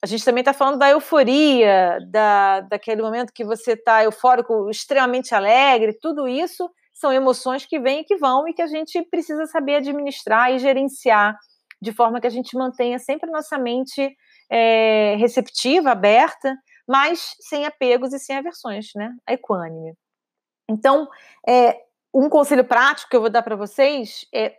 a 0.02 0.06
gente 0.06 0.24
também 0.24 0.42
está 0.42 0.52
falando 0.52 0.78
da 0.78 0.90
euforia, 0.90 1.98
da, 2.08 2.60
daquele 2.60 3.02
momento 3.02 3.32
que 3.32 3.44
você 3.44 3.72
está 3.72 4.04
eufórico, 4.04 4.70
extremamente 4.70 5.34
alegre, 5.34 5.98
tudo 6.00 6.28
isso 6.28 6.70
são 6.94 7.12
emoções 7.12 7.64
que 7.64 7.78
vêm 7.78 8.00
e 8.00 8.04
que 8.04 8.16
vão 8.16 8.46
e 8.48 8.52
que 8.52 8.62
a 8.62 8.66
gente 8.66 9.02
precisa 9.02 9.46
saber 9.46 9.76
administrar 9.76 10.52
e 10.52 10.58
gerenciar 10.58 11.36
de 11.80 11.92
forma 11.92 12.20
que 12.20 12.26
a 12.26 12.30
gente 12.30 12.56
mantenha 12.56 12.98
sempre 12.98 13.28
a 13.28 13.32
nossa 13.32 13.56
mente 13.56 14.16
é, 14.50 15.16
receptiva, 15.16 15.90
aberta, 15.90 16.56
mas 16.86 17.34
sem 17.40 17.64
apegos 17.64 18.12
e 18.12 18.18
sem 18.18 18.36
aversões, 18.36 18.88
né? 18.96 19.12
A 19.26 19.34
equânime. 19.34 19.94
Então, 20.68 21.08
é, 21.46 21.76
um 22.12 22.28
conselho 22.28 22.64
prático 22.64 23.10
que 23.10 23.16
eu 23.16 23.20
vou 23.20 23.30
dar 23.30 23.42
para 23.42 23.56
vocês 23.56 24.26
é 24.34 24.56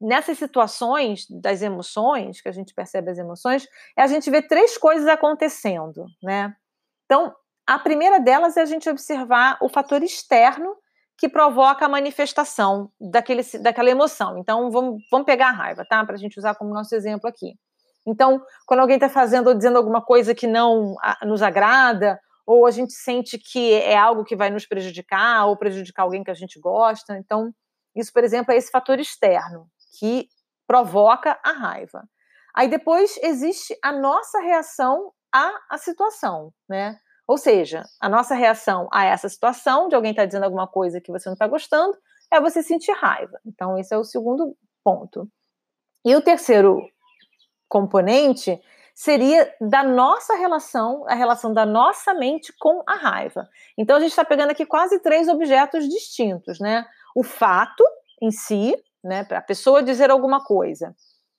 nessas 0.00 0.38
situações 0.38 1.26
das 1.30 1.62
emoções, 1.62 2.40
que 2.40 2.48
a 2.48 2.52
gente 2.52 2.74
percebe 2.74 3.10
as 3.10 3.18
emoções, 3.18 3.66
é 3.96 4.02
a 4.02 4.06
gente 4.06 4.30
ver 4.30 4.46
três 4.46 4.76
coisas 4.76 5.06
acontecendo, 5.08 6.06
né? 6.22 6.54
Então, 7.04 7.34
a 7.66 7.78
primeira 7.78 8.20
delas 8.20 8.56
é 8.56 8.62
a 8.62 8.66
gente 8.66 8.88
observar 8.88 9.58
o 9.60 9.68
fator 9.68 10.02
externo 10.02 10.76
que 11.18 11.28
provoca 11.28 11.86
a 11.86 11.88
manifestação 11.88 12.90
daquele, 13.00 13.42
daquela 13.60 13.90
emoção. 13.90 14.38
Então, 14.38 14.70
vamos, 14.70 15.02
vamos 15.10 15.24
pegar 15.24 15.48
a 15.48 15.52
raiva, 15.52 15.84
tá? 15.88 16.04
Para 16.04 16.14
a 16.14 16.18
gente 16.18 16.38
usar 16.38 16.54
como 16.54 16.74
nosso 16.74 16.94
exemplo 16.94 17.28
aqui. 17.28 17.54
Então, 18.06 18.40
quando 18.66 18.80
alguém 18.80 18.96
está 18.96 19.08
fazendo 19.08 19.48
ou 19.48 19.54
dizendo 19.54 19.78
alguma 19.78 20.02
coisa 20.02 20.34
que 20.34 20.46
não 20.46 20.94
nos 21.22 21.42
agrada, 21.42 22.20
ou 22.46 22.66
a 22.66 22.70
gente 22.70 22.92
sente 22.92 23.38
que 23.38 23.72
é 23.72 23.96
algo 23.96 24.24
que 24.24 24.36
vai 24.36 24.50
nos 24.50 24.66
prejudicar, 24.66 25.46
ou 25.46 25.56
prejudicar 25.56 26.04
alguém 26.04 26.22
que 26.22 26.30
a 26.30 26.34
gente 26.34 26.60
gosta. 26.60 27.16
Então, 27.16 27.52
isso, 27.96 28.12
por 28.12 28.22
exemplo, 28.22 28.52
é 28.52 28.56
esse 28.56 28.70
fator 28.70 29.00
externo 29.00 29.66
que 29.98 30.28
provoca 30.66 31.38
a 31.44 31.52
raiva. 31.52 32.08
Aí 32.54 32.68
depois 32.68 33.18
existe 33.22 33.76
a 33.82 33.92
nossa 33.92 34.40
reação 34.40 35.12
à, 35.32 35.76
situação, 35.78 36.52
né? 36.68 36.98
Ou 37.28 37.36
seja, 37.36 37.82
a 38.00 38.08
nossa 38.08 38.34
reação 38.34 38.88
a 38.92 39.04
essa 39.04 39.28
situação, 39.28 39.88
de 39.88 39.94
alguém 39.94 40.12
estar 40.12 40.22
tá 40.22 40.26
dizendo 40.26 40.44
alguma 40.44 40.66
coisa 40.66 41.00
que 41.00 41.12
você 41.12 41.28
não 41.28 41.34
está 41.34 41.46
gostando, 41.46 41.96
é 42.30 42.40
você 42.40 42.62
sentir 42.62 42.92
raiva. 42.92 43.38
Então, 43.44 43.76
esse 43.76 43.94
é 43.94 43.98
o 43.98 44.04
segundo 44.04 44.56
ponto. 44.82 45.28
E 46.04 46.14
o 46.14 46.22
terceiro 46.22 46.88
componente 47.68 48.60
seria 48.94 49.52
da 49.60 49.82
nossa 49.82 50.34
relação, 50.36 51.04
a 51.06 51.14
relação 51.14 51.52
da 51.52 51.66
nossa 51.66 52.14
mente 52.14 52.54
com 52.58 52.82
a 52.86 52.94
raiva. 52.94 53.46
Então, 53.76 53.96
a 53.96 54.00
gente 54.00 54.10
está 54.10 54.24
pegando 54.24 54.50
aqui 54.50 54.64
quase 54.64 55.00
três 55.00 55.28
objetos 55.28 55.86
distintos, 55.88 56.58
né? 56.58 56.86
O 57.14 57.22
fato 57.22 57.84
em 58.22 58.30
si, 58.30 58.74
né? 59.06 59.24
Para 59.24 59.38
a 59.38 59.42
pessoa 59.42 59.82
dizer 59.82 60.10
alguma 60.10 60.44
coisa. 60.44 60.94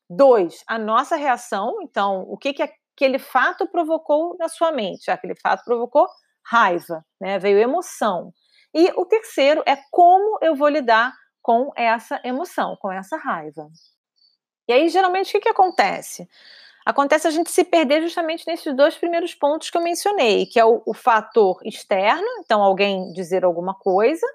Dois, 0.10 0.64
a 0.68 0.80
nossa 0.80 1.16
reação. 1.16 1.78
Então, 1.82 2.22
o 2.28 2.38
que, 2.38 2.54
que 2.54 2.64
aquele 2.64 3.20
fato 3.20 3.68
provocou 3.68 4.36
na 4.40 4.48
sua 4.48 4.72
mente? 4.72 5.12
Aquele 5.12 5.36
fato 5.36 5.64
provocou 5.64 6.08
raiva, 6.46 7.06
né? 7.20 7.38
Veio 7.38 7.60
emoção. 7.60 8.34
E 8.74 8.92
o 8.96 9.06
terceiro 9.06 9.64
é 9.66 9.78
como 9.92 10.40
eu 10.42 10.56
vou 10.56 10.70
lidar 10.70 11.14
com 11.42 11.72
essa 11.76 12.20
emoção, 12.24 12.76
com 12.80 12.92
essa 12.92 13.18
raiva. 13.18 13.70
E 14.68 14.74
aí, 14.74 14.90
geralmente, 14.90 15.30
o 15.30 15.32
que, 15.32 15.42
que 15.42 15.50
acontece? 15.50 16.28
Acontece 16.86 17.28
a 17.28 17.32
gente 17.32 17.52
se 17.52 17.66
perder 17.66 18.02
justamente 18.02 18.46
nesses 18.48 18.74
dois 18.76 18.96
primeiros 18.96 19.34
pontos 19.34 19.70
que 19.70 19.78
eu 19.78 19.82
mencionei, 19.82 20.46
que 20.46 20.60
é 20.60 20.66
o, 20.66 20.82
o 20.86 20.94
fator 20.94 21.60
externo, 21.66 22.26
então 22.40 22.62
alguém 22.62 23.12
dizer 23.12 23.44
alguma 23.44 23.74
coisa, 23.74 24.26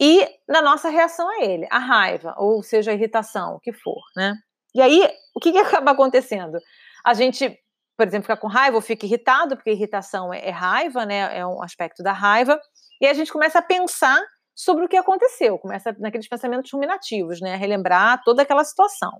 e 0.00 0.26
na 0.48 0.62
nossa 0.62 0.88
reação 0.88 1.28
a 1.28 1.44
ele, 1.44 1.66
a 1.70 1.78
raiva, 1.78 2.34
ou 2.38 2.62
seja, 2.62 2.90
a 2.90 2.94
irritação, 2.94 3.56
o 3.56 3.60
que 3.60 3.70
for, 3.70 4.00
né? 4.16 4.34
E 4.74 4.80
aí, 4.80 5.06
o 5.34 5.40
que, 5.40 5.52
que 5.52 5.58
acaba 5.60 5.90
acontecendo? 5.90 6.58
A 7.04 7.12
gente, 7.12 7.58
por 7.98 8.06
exemplo, 8.06 8.24
fica 8.24 8.36
com 8.36 8.48
raiva 8.48 8.76
ou 8.76 8.82
fica 8.82 9.04
irritado, 9.04 9.56
porque 9.56 9.70
irritação 9.70 10.32
é, 10.32 10.48
é 10.48 10.50
raiva, 10.50 11.04
né? 11.04 11.38
É 11.38 11.46
um 11.46 11.62
aspecto 11.62 12.02
da 12.02 12.12
raiva, 12.12 12.58
e 12.98 13.06
a 13.06 13.12
gente 13.12 13.30
começa 13.30 13.58
a 13.58 13.62
pensar 13.62 14.18
sobre 14.54 14.84
o 14.84 14.88
que 14.88 14.96
aconteceu, 14.96 15.58
começa 15.58 15.94
naqueles 15.98 16.28
pensamentos 16.28 16.70
ruminativos, 16.70 17.40
né? 17.40 17.56
Relembrar 17.56 18.22
toda 18.24 18.42
aquela 18.42 18.64
situação. 18.64 19.12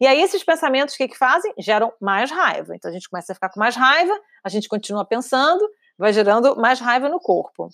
E 0.00 0.06
aí, 0.06 0.20
esses 0.20 0.42
pensamentos, 0.42 0.94
o 0.94 0.98
que, 0.98 1.08
que 1.08 1.18
fazem? 1.18 1.52
Geram 1.58 1.92
mais 2.00 2.30
raiva. 2.30 2.74
Então, 2.74 2.90
a 2.90 2.94
gente 2.94 3.08
começa 3.08 3.32
a 3.32 3.34
ficar 3.34 3.50
com 3.50 3.60
mais 3.60 3.76
raiva, 3.76 4.16
a 4.44 4.48
gente 4.48 4.68
continua 4.68 5.04
pensando, 5.04 5.64
vai 5.98 6.12
gerando 6.12 6.56
mais 6.56 6.80
raiva 6.80 7.08
no 7.08 7.20
corpo. 7.20 7.68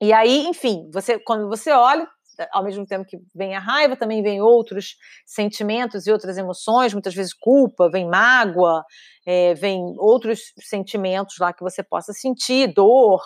E 0.00 0.12
aí, 0.12 0.46
enfim, 0.46 0.88
você 0.92 1.18
quando 1.18 1.48
você 1.48 1.70
olha, 1.72 2.08
ao 2.52 2.64
mesmo 2.64 2.86
tempo 2.86 3.04
que 3.04 3.18
vem 3.34 3.54
a 3.54 3.60
raiva, 3.60 3.96
também 3.96 4.22
vem 4.22 4.40
outros 4.40 4.96
sentimentos 5.26 6.06
e 6.06 6.12
outras 6.12 6.38
emoções, 6.38 6.92
muitas 6.92 7.14
vezes 7.14 7.34
culpa, 7.34 7.90
vem 7.90 8.08
mágoa, 8.08 8.82
é, 9.26 9.54
vem 9.54 9.94
outros 9.98 10.52
sentimentos 10.58 11.36
lá 11.38 11.52
que 11.52 11.62
você 11.62 11.82
possa 11.82 12.12
sentir, 12.12 12.72
dor. 12.72 13.20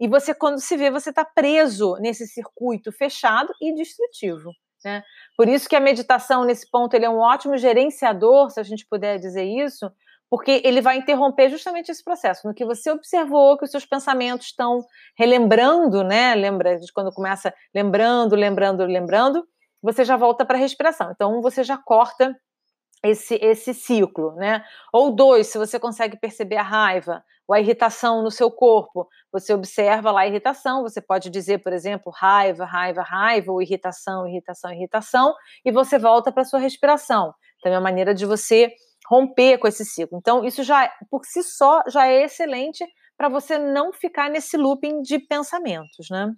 E 0.00 0.08
você, 0.08 0.34
quando 0.34 0.60
se 0.60 0.76
vê, 0.76 0.90
você 0.90 1.10
está 1.10 1.24
preso 1.24 1.94
nesse 2.00 2.26
circuito 2.26 2.90
fechado 2.90 3.52
e 3.60 3.74
destrutivo. 3.74 4.50
Né? 4.84 5.02
Por 5.36 5.46
isso 5.46 5.68
que 5.68 5.76
a 5.76 5.80
meditação, 5.80 6.44
nesse 6.44 6.68
ponto, 6.70 6.94
ele 6.94 7.04
é 7.04 7.10
um 7.10 7.18
ótimo 7.18 7.56
gerenciador, 7.58 8.50
se 8.50 8.58
a 8.58 8.62
gente 8.62 8.86
puder 8.88 9.18
dizer 9.18 9.44
isso, 9.44 9.90
porque 10.30 10.62
ele 10.64 10.80
vai 10.80 10.96
interromper 10.96 11.50
justamente 11.50 11.90
esse 11.90 12.04
processo, 12.04 12.46
no 12.46 12.54
que 12.54 12.64
você 12.64 12.92
observou 12.92 13.58
que 13.58 13.64
os 13.64 13.70
seus 13.70 13.84
pensamentos 13.84 14.46
estão 14.46 14.78
relembrando, 15.18 16.04
né? 16.04 16.36
Lembra 16.36 16.78
de 16.78 16.92
quando 16.92 17.12
começa 17.12 17.52
lembrando, 17.74 18.36
lembrando, 18.36 18.84
lembrando, 18.84 19.44
você 19.82 20.04
já 20.04 20.16
volta 20.16 20.44
para 20.46 20.56
a 20.56 20.60
respiração. 20.60 21.10
Então 21.10 21.42
você 21.42 21.64
já 21.64 21.76
corta 21.76 22.34
esse, 23.02 23.34
esse 23.42 23.74
ciclo, 23.74 24.34
né? 24.36 24.64
Ou 24.92 25.10
dois, 25.10 25.48
se 25.48 25.58
você 25.58 25.80
consegue 25.80 26.16
perceber 26.16 26.56
a 26.56 26.62
raiva 26.62 27.24
ou 27.48 27.54
a 27.54 27.60
irritação 27.60 28.22
no 28.22 28.30
seu 28.30 28.52
corpo, 28.52 29.08
você 29.32 29.52
observa 29.52 30.12
lá 30.12 30.20
a 30.20 30.26
irritação, 30.28 30.82
você 30.82 31.00
pode 31.00 31.28
dizer, 31.28 31.58
por 31.58 31.72
exemplo, 31.72 32.12
raiva, 32.14 32.64
raiva, 32.64 33.02
raiva, 33.02 33.50
ou 33.50 33.60
irritação, 33.60 34.28
irritação, 34.28 34.72
irritação, 34.72 35.34
e 35.64 35.72
você 35.72 35.98
volta 35.98 36.30
para 36.30 36.42
a 36.42 36.44
sua 36.44 36.60
respiração. 36.60 37.34
Então 37.58 37.72
é 37.72 37.74
uma 37.74 37.80
maneira 37.80 38.14
de 38.14 38.24
você 38.24 38.72
romper 39.08 39.58
com 39.58 39.66
esse 39.66 39.84
ciclo. 39.84 40.18
Então, 40.18 40.44
isso 40.44 40.62
já, 40.62 40.90
por 41.10 41.24
si 41.24 41.42
só, 41.42 41.82
já 41.88 42.06
é 42.06 42.24
excelente 42.24 42.84
para 43.16 43.28
você 43.28 43.58
não 43.58 43.92
ficar 43.92 44.30
nesse 44.30 44.56
looping 44.56 45.02
de 45.02 45.18
pensamentos, 45.18 46.08
né? 46.10 46.32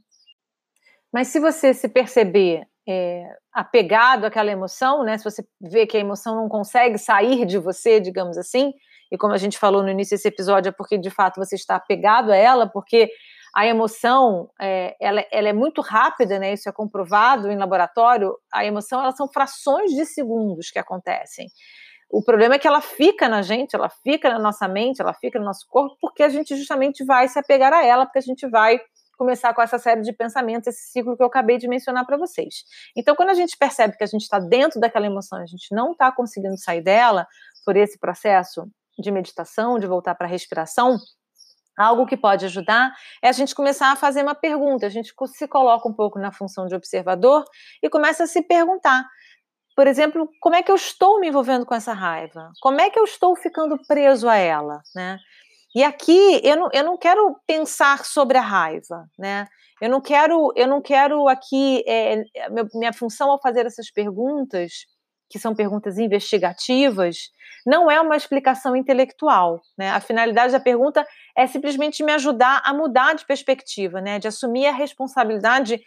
Mas 1.12 1.28
se 1.28 1.38
você 1.38 1.74
se 1.74 1.88
perceber 1.88 2.66
é, 2.88 3.24
apegado 3.52 4.24
àquela 4.24 4.50
emoção, 4.50 5.04
né? 5.04 5.18
Se 5.18 5.24
você 5.24 5.44
vê 5.60 5.86
que 5.86 5.96
a 5.96 6.00
emoção 6.00 6.34
não 6.34 6.48
consegue 6.48 6.98
sair 6.98 7.44
de 7.46 7.58
você, 7.58 8.00
digamos 8.00 8.36
assim, 8.38 8.72
e 9.10 9.18
como 9.18 9.34
a 9.34 9.38
gente 9.38 9.58
falou 9.58 9.82
no 9.82 9.90
início 9.90 10.16
desse 10.16 10.28
episódio, 10.28 10.70
é 10.70 10.72
porque 10.72 10.98
de 10.98 11.10
fato 11.10 11.36
você 11.36 11.54
está 11.54 11.76
apegado 11.76 12.32
a 12.32 12.36
ela, 12.36 12.66
porque 12.66 13.10
a 13.54 13.66
emoção 13.66 14.50
é, 14.58 14.96
ela, 14.98 15.22
ela, 15.30 15.48
é 15.50 15.52
muito 15.52 15.82
rápida, 15.82 16.38
né? 16.38 16.54
Isso 16.54 16.68
é 16.68 16.72
comprovado 16.72 17.50
em 17.50 17.58
laboratório. 17.58 18.34
A 18.50 18.64
emoção 18.64 19.00
elas 19.00 19.16
são 19.16 19.28
frações 19.28 19.90
de 19.90 20.06
segundos 20.06 20.70
que 20.70 20.78
acontecem. 20.78 21.46
O 22.12 22.22
problema 22.22 22.56
é 22.56 22.58
que 22.58 22.68
ela 22.68 22.82
fica 22.82 23.26
na 23.26 23.40
gente, 23.40 23.74
ela 23.74 23.88
fica 23.88 24.28
na 24.28 24.38
nossa 24.38 24.68
mente, 24.68 25.00
ela 25.00 25.14
fica 25.14 25.38
no 25.38 25.46
nosso 25.46 25.66
corpo, 25.66 25.96
porque 25.98 26.22
a 26.22 26.28
gente 26.28 26.54
justamente 26.54 27.02
vai 27.06 27.26
se 27.26 27.38
apegar 27.38 27.72
a 27.72 27.82
ela, 27.82 28.04
porque 28.04 28.18
a 28.18 28.22
gente 28.22 28.46
vai 28.46 28.78
começar 29.16 29.54
com 29.54 29.62
essa 29.62 29.78
série 29.78 30.02
de 30.02 30.12
pensamentos, 30.12 30.66
esse 30.66 30.90
ciclo 30.92 31.16
que 31.16 31.22
eu 31.22 31.26
acabei 31.26 31.56
de 31.56 31.66
mencionar 31.66 32.04
para 32.04 32.18
vocês. 32.18 32.64
Então, 32.94 33.16
quando 33.16 33.30
a 33.30 33.34
gente 33.34 33.56
percebe 33.56 33.96
que 33.96 34.04
a 34.04 34.06
gente 34.06 34.22
está 34.22 34.38
dentro 34.38 34.78
daquela 34.78 35.06
emoção, 35.06 35.38
a 35.38 35.46
gente 35.46 35.74
não 35.74 35.92
está 35.92 36.12
conseguindo 36.12 36.58
sair 36.58 36.82
dela 36.82 37.26
por 37.64 37.78
esse 37.78 37.98
processo 37.98 38.66
de 38.98 39.10
meditação, 39.10 39.78
de 39.78 39.86
voltar 39.86 40.14
para 40.14 40.26
a 40.26 40.30
respiração, 40.30 40.98
algo 41.78 42.06
que 42.06 42.16
pode 42.16 42.44
ajudar 42.44 42.92
é 43.22 43.28
a 43.28 43.32
gente 43.32 43.54
começar 43.54 43.90
a 43.90 43.96
fazer 43.96 44.22
uma 44.22 44.34
pergunta. 44.34 44.86
A 44.86 44.90
gente 44.90 45.14
se 45.28 45.48
coloca 45.48 45.88
um 45.88 45.94
pouco 45.94 46.18
na 46.18 46.30
função 46.30 46.66
de 46.66 46.74
observador 46.74 47.44
e 47.82 47.88
começa 47.88 48.24
a 48.24 48.26
se 48.26 48.42
perguntar: 48.42 49.04
por 49.74 49.86
exemplo, 49.86 50.28
como 50.40 50.54
é 50.54 50.62
que 50.62 50.70
eu 50.70 50.76
estou 50.76 51.18
me 51.20 51.28
envolvendo 51.28 51.64
com 51.64 51.74
essa 51.74 51.92
raiva? 51.92 52.50
Como 52.60 52.80
é 52.80 52.90
que 52.90 52.98
eu 52.98 53.04
estou 53.04 53.34
ficando 53.36 53.78
preso 53.86 54.28
a 54.28 54.36
ela, 54.36 54.80
né? 54.94 55.18
E 55.74 55.82
aqui 55.82 56.40
eu 56.44 56.56
não, 56.56 56.68
eu 56.72 56.84
não 56.84 56.98
quero 56.98 57.36
pensar 57.46 58.04
sobre 58.04 58.36
a 58.36 58.42
raiva, 58.42 59.06
né? 59.18 59.46
Eu 59.80 59.88
não 59.88 60.00
quero, 60.00 60.52
eu 60.54 60.68
não 60.68 60.80
quero 60.80 61.28
aqui 61.28 61.82
é, 61.86 62.22
minha 62.74 62.92
função 62.92 63.30
ao 63.30 63.40
fazer 63.40 63.66
essas 63.66 63.90
perguntas, 63.90 64.86
que 65.28 65.38
são 65.38 65.54
perguntas 65.54 65.98
investigativas, 65.98 67.30
não 67.66 67.90
é 67.90 68.00
uma 68.00 68.16
explicação 68.16 68.76
intelectual, 68.76 69.62
né? 69.78 69.90
A 69.90 70.00
finalidade 70.00 70.52
da 70.52 70.60
pergunta 70.60 71.06
é 71.36 71.46
simplesmente 71.46 72.04
me 72.04 72.12
ajudar 72.12 72.60
a 72.64 72.74
mudar 72.74 73.14
de 73.14 73.24
perspectiva, 73.24 74.00
né? 74.00 74.18
De 74.18 74.28
assumir 74.28 74.66
a 74.66 74.72
responsabilidade 74.72 75.80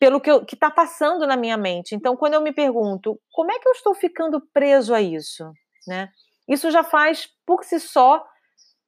pelo 0.00 0.18
que 0.18 0.54
está 0.54 0.70
passando 0.70 1.26
na 1.26 1.36
minha 1.36 1.58
mente. 1.58 1.94
Então, 1.94 2.16
quando 2.16 2.32
eu 2.32 2.40
me 2.40 2.52
pergunto, 2.52 3.20
como 3.30 3.52
é 3.52 3.58
que 3.58 3.68
eu 3.68 3.72
estou 3.72 3.94
ficando 3.94 4.40
preso 4.40 4.94
a 4.94 5.00
isso? 5.02 5.52
Né? 5.86 6.10
Isso 6.48 6.70
já 6.70 6.82
faz, 6.82 7.28
por 7.44 7.62
si 7.62 7.78
só, 7.78 8.26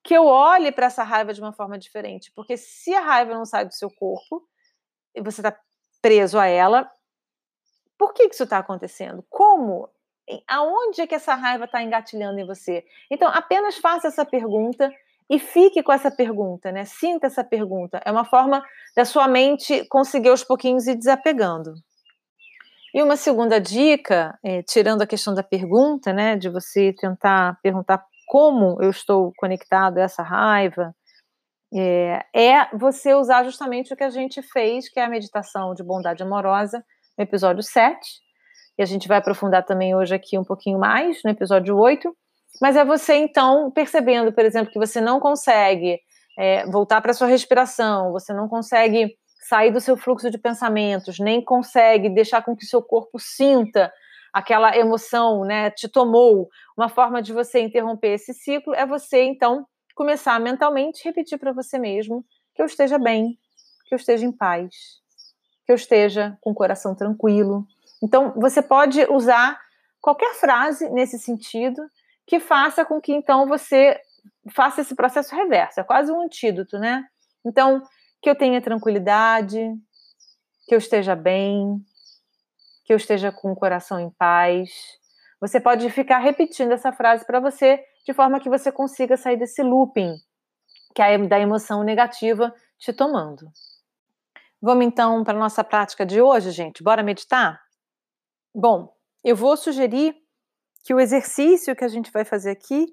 que 0.02 0.14
eu 0.14 0.24
olhe 0.24 0.72
para 0.72 0.86
essa 0.86 1.02
raiva 1.02 1.34
de 1.34 1.40
uma 1.42 1.52
forma 1.52 1.78
diferente. 1.78 2.32
Porque 2.34 2.56
se 2.56 2.94
a 2.94 3.00
raiva 3.00 3.34
não 3.34 3.44
sai 3.44 3.66
do 3.66 3.74
seu 3.74 3.90
corpo, 3.90 4.42
e 5.14 5.20
você 5.20 5.42
está 5.42 5.54
preso 6.00 6.38
a 6.38 6.46
ela, 6.46 6.90
por 7.98 8.14
que, 8.14 8.26
que 8.26 8.34
isso 8.34 8.44
está 8.44 8.56
acontecendo? 8.56 9.22
Como 9.28 9.90
aonde 10.48 11.02
é 11.02 11.06
que 11.06 11.14
essa 11.14 11.34
raiva 11.34 11.66
está 11.66 11.82
engatilhando 11.82 12.40
em 12.40 12.46
você? 12.46 12.86
Então, 13.10 13.28
apenas 13.28 13.76
faça 13.76 14.08
essa 14.08 14.24
pergunta 14.24 14.90
e 15.32 15.38
fique 15.38 15.82
com 15.82 15.90
essa 15.90 16.10
pergunta, 16.10 16.70
né? 16.70 16.84
Sinta 16.84 17.26
essa 17.26 17.42
pergunta. 17.42 17.98
É 18.04 18.12
uma 18.12 18.26
forma 18.26 18.62
da 18.94 19.02
sua 19.02 19.26
mente 19.26 19.82
conseguir 19.88 20.28
aos 20.28 20.44
pouquinhos 20.44 20.86
ir 20.86 20.94
desapegando. 20.94 21.72
E 22.94 23.02
uma 23.02 23.16
segunda 23.16 23.58
dica, 23.58 24.38
é, 24.44 24.62
tirando 24.62 25.00
a 25.00 25.06
questão 25.06 25.32
da 25.32 25.42
pergunta, 25.42 26.12
né, 26.12 26.36
de 26.36 26.50
você 26.50 26.92
tentar 26.92 27.58
perguntar 27.62 28.04
como 28.28 28.76
eu 28.82 28.90
estou 28.90 29.32
conectado 29.38 29.96
a 29.96 30.02
essa 30.02 30.22
raiva, 30.22 30.94
é, 31.74 32.26
é, 32.34 32.76
você 32.76 33.14
usar 33.14 33.42
justamente 33.44 33.94
o 33.94 33.96
que 33.96 34.04
a 34.04 34.10
gente 34.10 34.42
fez, 34.42 34.90
que 34.90 35.00
é 35.00 35.04
a 35.04 35.08
meditação 35.08 35.72
de 35.72 35.82
bondade 35.82 36.22
amorosa, 36.22 36.84
no 37.16 37.24
episódio 37.24 37.62
7. 37.62 37.98
E 38.76 38.82
a 38.82 38.86
gente 38.86 39.08
vai 39.08 39.16
aprofundar 39.16 39.64
também 39.64 39.94
hoje 39.96 40.14
aqui 40.14 40.36
um 40.36 40.44
pouquinho 40.44 40.78
mais, 40.78 41.22
no 41.24 41.30
episódio 41.30 41.74
8. 41.74 42.14
Mas 42.62 42.76
é 42.76 42.84
você, 42.84 43.16
então, 43.16 43.72
percebendo, 43.72 44.32
por 44.32 44.44
exemplo, 44.44 44.72
que 44.72 44.78
você 44.78 45.00
não 45.00 45.18
consegue 45.18 45.98
é, 46.38 46.64
voltar 46.66 47.00
para 47.00 47.12
sua 47.12 47.26
respiração, 47.26 48.12
você 48.12 48.32
não 48.32 48.48
consegue 48.48 49.16
sair 49.48 49.72
do 49.72 49.80
seu 49.80 49.96
fluxo 49.96 50.30
de 50.30 50.38
pensamentos, 50.38 51.18
nem 51.18 51.44
consegue 51.44 52.08
deixar 52.08 52.40
com 52.40 52.54
que 52.54 52.64
seu 52.64 52.80
corpo 52.80 53.18
sinta 53.18 53.92
aquela 54.32 54.76
emoção, 54.76 55.44
né, 55.44 55.72
te 55.72 55.88
tomou. 55.88 56.48
Uma 56.78 56.88
forma 56.88 57.20
de 57.20 57.32
você 57.32 57.60
interromper 57.60 58.14
esse 58.14 58.32
ciclo 58.32 58.72
é 58.76 58.86
você, 58.86 59.24
então, 59.24 59.66
começar 59.96 60.38
mentalmente 60.38 61.04
repetir 61.04 61.40
para 61.40 61.50
você 61.50 61.80
mesmo 61.80 62.24
que 62.54 62.62
eu 62.62 62.66
esteja 62.66 62.96
bem, 62.96 63.36
que 63.88 63.94
eu 63.94 63.96
esteja 63.96 64.24
em 64.24 64.30
paz, 64.30 64.72
que 65.66 65.72
eu 65.72 65.76
esteja 65.76 66.38
com 66.40 66.52
o 66.52 66.54
coração 66.54 66.94
tranquilo. 66.94 67.66
Então, 68.00 68.32
você 68.36 68.62
pode 68.62 69.04
usar 69.10 69.60
qualquer 70.00 70.32
frase 70.34 70.88
nesse 70.90 71.18
sentido 71.18 71.82
que 72.32 72.40
faça 72.40 72.82
com 72.82 72.98
que 72.98 73.12
então 73.12 73.46
você 73.46 74.00
faça 74.54 74.80
esse 74.80 74.94
processo 74.94 75.36
reverso, 75.36 75.80
é 75.80 75.84
quase 75.84 76.10
um 76.10 76.22
antídoto, 76.22 76.78
né? 76.78 77.04
Então, 77.44 77.82
que 78.22 78.30
eu 78.30 78.34
tenha 78.34 78.58
tranquilidade, 78.62 79.60
que 80.66 80.74
eu 80.74 80.78
esteja 80.78 81.14
bem, 81.14 81.76
que 82.86 82.92
eu 82.94 82.96
esteja 82.96 83.30
com 83.30 83.52
o 83.52 83.54
coração 83.54 84.00
em 84.00 84.08
paz. 84.08 84.70
Você 85.42 85.60
pode 85.60 85.90
ficar 85.90 86.20
repetindo 86.20 86.72
essa 86.72 86.90
frase 86.90 87.26
para 87.26 87.38
você, 87.38 87.84
de 88.06 88.14
forma 88.14 88.40
que 88.40 88.48
você 88.48 88.72
consiga 88.72 89.14
sair 89.18 89.36
desse 89.36 89.62
looping, 89.62 90.14
que 90.94 91.02
é 91.02 91.18
da 91.18 91.38
emoção 91.38 91.82
negativa 91.82 92.50
te 92.78 92.94
tomando. 92.94 93.46
Vamos 94.58 94.86
então 94.86 95.22
para 95.22 95.36
a 95.36 95.38
nossa 95.38 95.62
prática 95.62 96.06
de 96.06 96.22
hoje, 96.22 96.50
gente? 96.50 96.82
Bora 96.82 97.02
meditar? 97.02 97.60
Bom, 98.54 98.90
eu 99.22 99.36
vou 99.36 99.54
sugerir 99.54 100.21
que 100.82 100.92
o 100.94 101.00
exercício 101.00 101.76
que 101.76 101.84
a 101.84 101.88
gente 101.88 102.10
vai 102.10 102.24
fazer 102.24 102.50
aqui, 102.50 102.86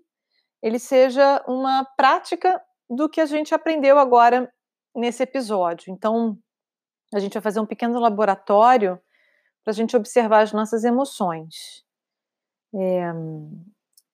ele 0.62 0.80
seja 0.80 1.44
uma 1.48 1.86
prática 1.98 2.62
do 2.90 3.10
que 3.10 3.22
a 3.22 3.26
gente 3.26 3.54
aprendeu 3.54 3.98
agora 3.98 4.52
nesse 4.96 5.24
episódio. 5.24 5.92
Então, 5.92 6.38
a 7.14 7.20
gente 7.20 7.34
vai 7.34 7.42
fazer 7.42 7.60
um 7.60 7.66
pequeno 7.66 8.00
laboratório 8.00 9.00
para 9.64 9.72
a 9.72 9.74
gente 9.74 9.96
observar 9.96 10.42
as 10.42 10.54
nossas 10.54 10.84
emoções. 10.84 11.84
É, 12.76 13.12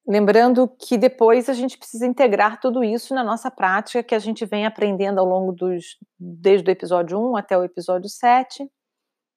lembrando 0.07 0.67
que 0.67 0.97
depois 0.97 1.49
a 1.49 1.53
gente 1.53 1.77
precisa 1.77 2.05
integrar 2.05 2.59
tudo 2.59 2.83
isso 2.83 3.13
na 3.13 3.23
nossa 3.23 3.51
prática 3.51 4.03
que 4.03 4.15
a 4.15 4.19
gente 4.19 4.45
vem 4.45 4.65
aprendendo 4.65 5.19
ao 5.19 5.25
longo 5.25 5.51
dos 5.51 5.97
desde 6.17 6.69
o 6.69 6.71
episódio 6.71 7.19
1 7.19 7.37
até 7.37 7.57
o 7.57 7.63
episódio 7.63 8.09
7. 8.09 8.69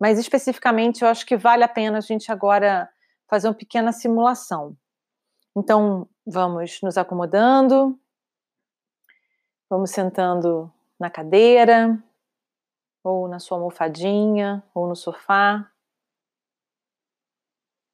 Mas 0.00 0.18
especificamente 0.18 1.02
eu 1.02 1.08
acho 1.08 1.26
que 1.26 1.36
vale 1.36 1.64
a 1.64 1.68
pena 1.68 1.98
a 1.98 2.00
gente 2.02 2.30
agora 2.30 2.88
fazer 3.28 3.48
uma 3.48 3.54
pequena 3.54 3.92
simulação. 3.92 4.76
Então, 5.54 6.08
vamos 6.26 6.80
nos 6.82 6.96
acomodando, 6.96 7.98
vamos 9.68 9.90
sentando 9.90 10.72
na 10.98 11.10
cadeira, 11.10 12.02
ou 13.04 13.28
na 13.28 13.38
sua 13.38 13.58
almofadinha, 13.58 14.62
ou 14.74 14.88
no 14.88 14.96
sofá. 14.96 15.70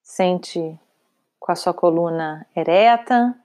Sente 0.02 0.78
com 1.38 1.52
a 1.52 1.56
sua 1.56 1.74
coluna 1.74 2.46
ereta, 2.54 3.36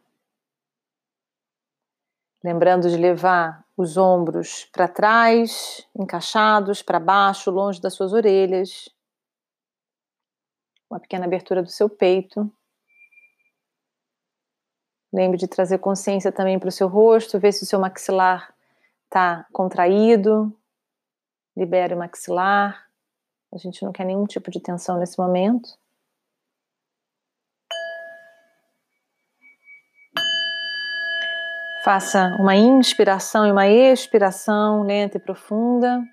lembrando 2.43 2.89
de 2.89 2.97
levar 2.97 3.65
os 3.75 3.97
ombros 3.97 4.65
para 4.65 4.87
trás, 4.87 5.87
encaixados 5.95 6.81
para 6.81 6.99
baixo, 6.99 7.51
longe 7.51 7.81
das 7.81 7.93
suas 7.93 8.13
orelhas 8.13 8.89
uma 10.89 10.99
pequena 10.99 11.25
abertura 11.25 11.61
do 11.61 11.69
seu 11.69 11.87
peito. 11.89 12.51
Lembre 15.13 15.37
de 15.37 15.47
trazer 15.47 15.79
consciência 15.79 16.31
também 16.31 16.59
para 16.59 16.69
o 16.69 16.71
seu 16.71 16.87
rosto, 16.87 17.39
ver 17.39 17.51
se 17.51 17.63
o 17.63 17.65
seu 17.65 17.79
maxilar 17.79 18.53
está 19.05 19.45
contraído. 19.51 20.55
Libere 21.55 21.93
o 21.93 21.97
maxilar. 21.97 22.87
A 23.51 23.57
gente 23.57 23.83
não 23.83 23.91
quer 23.91 24.05
nenhum 24.05 24.25
tipo 24.25 24.51
de 24.51 24.59
tensão 24.59 24.97
nesse 24.97 25.17
momento. 25.17 25.69
Faça 31.83 32.35
uma 32.39 32.55
inspiração 32.55 33.47
e 33.47 33.51
uma 33.51 33.67
expiração 33.67 34.83
lenta 34.83 35.17
e 35.17 35.19
profunda. 35.19 36.03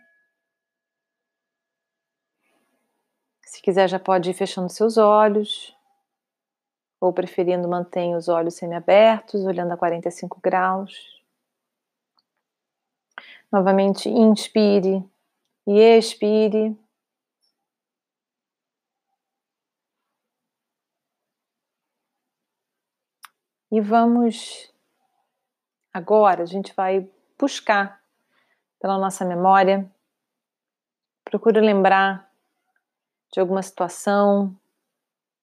Se 3.56 3.62
quiser, 3.62 3.88
já 3.88 3.98
pode 3.98 4.28
ir 4.28 4.34
fechando 4.34 4.68
seus 4.68 4.98
olhos, 4.98 5.74
ou 7.00 7.10
preferindo, 7.10 7.66
mantenha 7.66 8.14
os 8.14 8.28
olhos 8.28 8.54
semiabertos, 8.54 9.46
olhando 9.46 9.72
a 9.72 9.78
45 9.78 10.38
graus. 10.42 10.92
Novamente, 13.50 14.10
inspire 14.10 15.02
e 15.66 15.80
expire. 15.80 16.78
E 23.70 23.80
vamos 23.80 24.70
agora, 25.94 26.42
a 26.42 26.46
gente 26.46 26.74
vai 26.74 27.10
buscar 27.38 28.02
pela 28.78 28.98
nossa 28.98 29.24
memória. 29.24 29.90
Procure 31.24 31.58
lembrar 31.62 32.26
de 33.32 33.40
alguma 33.40 33.62
situação, 33.62 34.56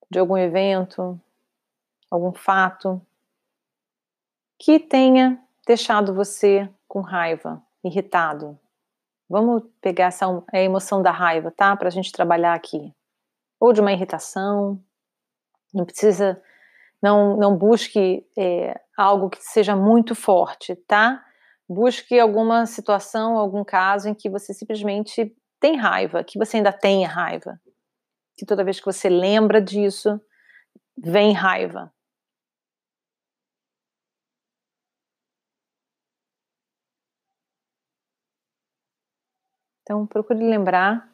de 0.09 0.19
algum 0.19 0.37
evento, 0.37 1.19
algum 2.09 2.31
fato 2.31 3.01
que 4.59 4.79
tenha 4.79 5.39
deixado 5.65 6.13
você 6.13 6.69
com 6.87 7.01
raiva, 7.01 7.61
irritado. 7.83 8.57
Vamos 9.29 9.63
pegar 9.81 10.05
essa 10.05 10.25
a 10.51 10.59
emoção 10.59 11.01
da 11.01 11.11
raiva, 11.11 11.51
tá? 11.51 11.75
Para 11.75 11.87
a 11.87 11.91
gente 11.91 12.11
trabalhar 12.11 12.53
aqui. 12.53 12.93
Ou 13.59 13.73
de 13.73 13.81
uma 13.81 13.91
irritação. 13.91 14.79
Não 15.73 15.85
precisa, 15.85 16.39
não, 17.01 17.35
não 17.35 17.57
busque 17.57 18.25
é, 18.37 18.79
algo 18.95 19.29
que 19.29 19.43
seja 19.43 19.75
muito 19.75 20.13
forte, 20.13 20.75
tá? 20.75 21.25
Busque 21.67 22.19
alguma 22.19 22.67
situação, 22.67 23.37
algum 23.37 23.63
caso 23.63 24.07
em 24.09 24.13
que 24.13 24.29
você 24.29 24.53
simplesmente 24.53 25.35
tem 25.59 25.77
raiva, 25.77 26.23
que 26.23 26.37
você 26.37 26.57
ainda 26.57 26.71
tenha 26.71 27.07
raiva 27.07 27.59
que 28.37 28.45
toda 28.45 28.63
vez 28.63 28.79
que 28.79 28.85
você 28.85 29.09
lembra 29.09 29.61
disso, 29.61 30.19
vem 30.97 31.33
raiva. 31.33 31.93
Então, 39.81 40.07
procure 40.07 40.39
lembrar, 40.39 41.13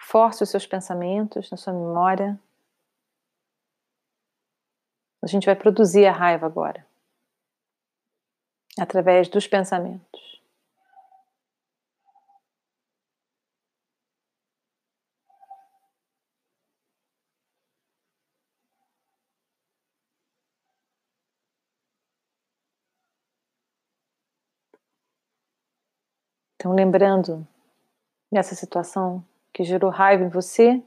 force 0.00 0.42
os 0.42 0.48
seus 0.48 0.66
pensamentos 0.66 1.50
na 1.50 1.58
sua 1.58 1.74
memória. 1.74 2.40
A 5.22 5.26
gente 5.26 5.44
vai 5.44 5.54
produzir 5.54 6.06
a 6.06 6.12
raiva 6.12 6.46
agora, 6.46 6.86
através 8.78 9.28
dos 9.28 9.46
pensamentos. 9.46 10.37
Lembrando 26.78 27.46
dessa 28.30 28.54
situação 28.54 29.24
que 29.52 29.64
gerou 29.64 29.90
raiva 29.90 30.22
em 30.22 30.28
você, 30.28 30.80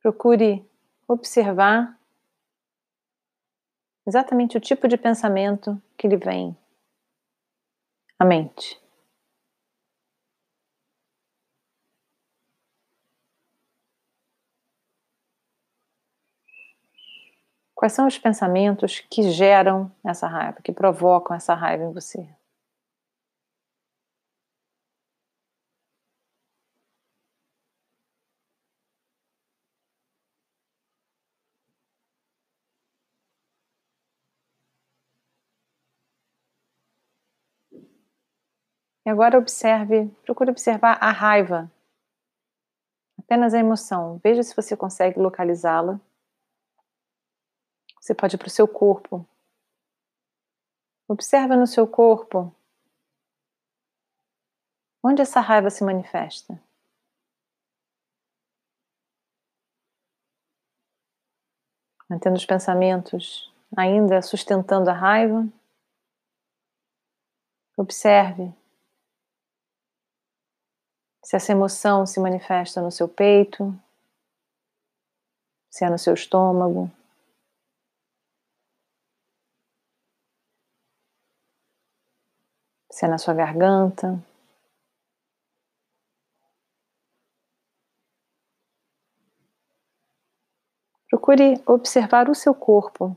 procure 0.00 0.66
observar 1.06 2.00
exatamente 4.06 4.56
o 4.56 4.60
tipo 4.60 4.88
de 4.88 4.96
pensamento 4.96 5.80
que 5.98 6.08
lhe 6.08 6.16
vem 6.16 6.56
à 8.18 8.24
mente. 8.24 8.80
Quais 17.76 17.92
são 17.92 18.06
os 18.06 18.18
pensamentos 18.18 19.00
que 19.10 19.30
geram 19.30 19.92
essa 20.02 20.26
raiva, 20.26 20.62
que 20.64 20.72
provocam 20.72 21.36
essa 21.36 21.52
raiva 21.54 21.84
em 21.84 21.92
você? 21.92 22.26
E 39.04 39.10
agora 39.10 39.38
observe, 39.38 40.10
procure 40.24 40.50
observar 40.50 40.98
a 41.00 41.10
raiva. 41.12 41.70
Apenas 43.18 43.54
a 43.54 43.58
emoção. 43.58 44.18
Veja 44.24 44.42
se 44.42 44.56
você 44.56 44.76
consegue 44.76 45.20
localizá-la. 45.20 46.00
Você 48.06 48.14
pode 48.14 48.36
ir 48.36 48.38
para 48.38 48.46
o 48.46 48.50
seu 48.50 48.68
corpo. 48.68 49.26
Observa 51.08 51.56
no 51.56 51.66
seu 51.66 51.88
corpo 51.88 52.54
onde 55.02 55.22
essa 55.22 55.40
raiva 55.40 55.70
se 55.70 55.82
manifesta. 55.82 56.62
Mantendo 62.08 62.36
os 62.36 62.46
pensamentos 62.46 63.52
ainda 63.76 64.22
sustentando 64.22 64.88
a 64.88 64.92
raiva. 64.92 65.44
Observe 67.76 68.54
se 71.24 71.34
essa 71.34 71.50
emoção 71.50 72.06
se 72.06 72.20
manifesta 72.20 72.80
no 72.80 72.92
seu 72.92 73.08
peito, 73.08 73.76
se 75.68 75.84
é 75.84 75.90
no 75.90 75.98
seu 75.98 76.14
estômago. 76.14 76.88
Se 82.96 83.04
é 83.04 83.08
na 83.08 83.18
sua 83.18 83.34
garganta. 83.34 84.18
Procure 91.10 91.62
observar 91.66 92.30
o 92.30 92.34
seu 92.34 92.54
corpo 92.54 93.14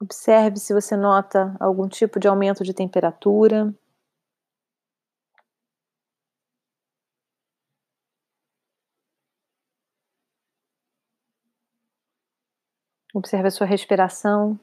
Observe 0.00 0.56
se 0.56 0.72
você 0.72 0.96
nota 0.96 1.54
algum 1.60 1.86
tipo 1.86 2.18
de 2.18 2.26
aumento 2.26 2.64
de 2.64 2.72
temperatura. 2.72 3.74
Observe 13.14 13.48
a 13.48 13.50
sua 13.50 13.66
respiração. 13.66 14.58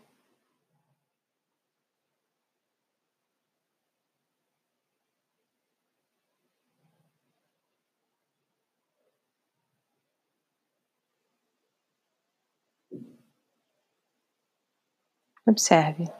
Observe. 15.47 16.11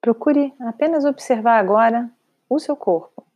Procure 0.00 0.54
apenas 0.60 1.04
observar 1.04 1.58
agora 1.58 2.10
o 2.48 2.58
seu 2.58 2.76
corpo, 2.76 3.26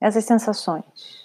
essas 0.00 0.24
sensações. 0.24 1.21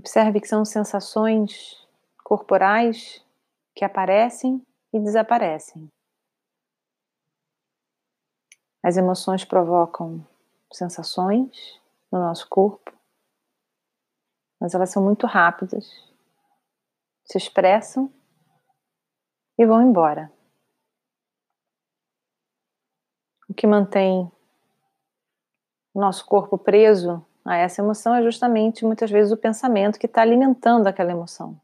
Observe 0.00 0.40
que 0.40 0.48
são 0.48 0.64
sensações 0.64 1.86
corporais 2.24 3.22
que 3.74 3.84
aparecem 3.84 4.66
e 4.94 4.98
desaparecem. 4.98 5.92
As 8.82 8.96
emoções 8.96 9.44
provocam 9.44 10.26
sensações 10.72 11.78
no 12.10 12.18
nosso 12.18 12.48
corpo, 12.48 12.98
mas 14.58 14.72
elas 14.72 14.88
são 14.88 15.04
muito 15.04 15.26
rápidas, 15.26 15.86
se 17.26 17.36
expressam 17.36 18.10
e 19.58 19.66
vão 19.66 19.82
embora. 19.82 20.32
O 23.50 23.52
que 23.52 23.66
mantém 23.66 24.32
o 25.92 26.00
nosso 26.00 26.24
corpo 26.24 26.56
preso 26.56 27.22
a 27.44 27.56
essa 27.56 27.80
emoção 27.80 28.14
é 28.14 28.22
justamente 28.22 28.84
muitas 28.84 29.10
vezes 29.10 29.32
o 29.32 29.36
pensamento 29.36 29.98
que 29.98 30.06
está 30.06 30.22
alimentando 30.22 30.86
aquela 30.86 31.12
emoção. 31.12 31.60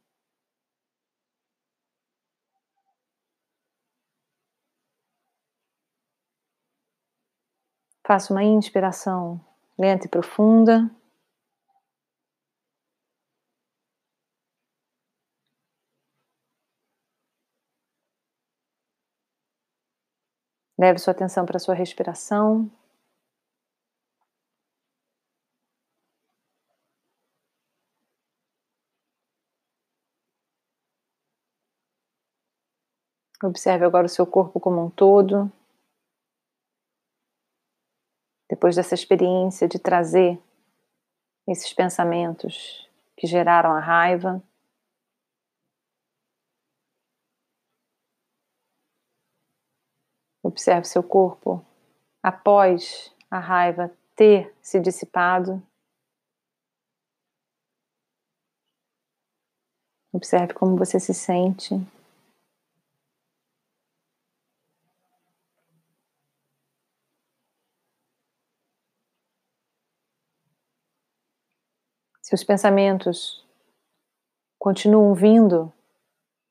Faça 8.07 8.33
uma 8.33 8.45
inspiração 8.45 9.41
lenta 9.79 10.07
e 10.07 10.09
profunda. 10.09 10.91
Leve 20.79 20.99
sua 20.99 21.13
atenção 21.13 21.45
para 21.47 21.57
a 21.57 21.61
sua 21.61 21.75
respiração. 21.75 22.71
Observe 33.43 33.85
agora 33.85 34.07
o 34.07 34.09
seu 34.09 34.27
corpo 34.27 34.59
como 34.59 34.85
um 34.85 34.91
todo. 34.91 35.51
depois 38.49 38.77
dessa 38.77 38.95
experiência 38.95 39.69
de 39.69 39.79
trazer 39.79 40.41
esses 41.47 41.73
pensamentos 41.73 42.89
que 43.17 43.27
geraram 43.27 43.71
a 43.73 43.81
raiva. 43.81 44.43
Observe 50.43 50.87
seu 50.87 51.03
corpo 51.03 51.65
após 52.23 53.13
a 53.31 53.39
raiva 53.39 53.93
ter 54.15 54.55
se 54.61 54.81
dissipado. 54.81 55.63
Observe 60.13 60.55
como 60.55 60.77
você 60.77 60.99
se 60.99 61.13
sente. 61.13 61.75
Se 72.27 72.35
os 72.35 72.43
pensamentos 72.43 73.47
continuam 74.59 75.15
vindo 75.15 75.73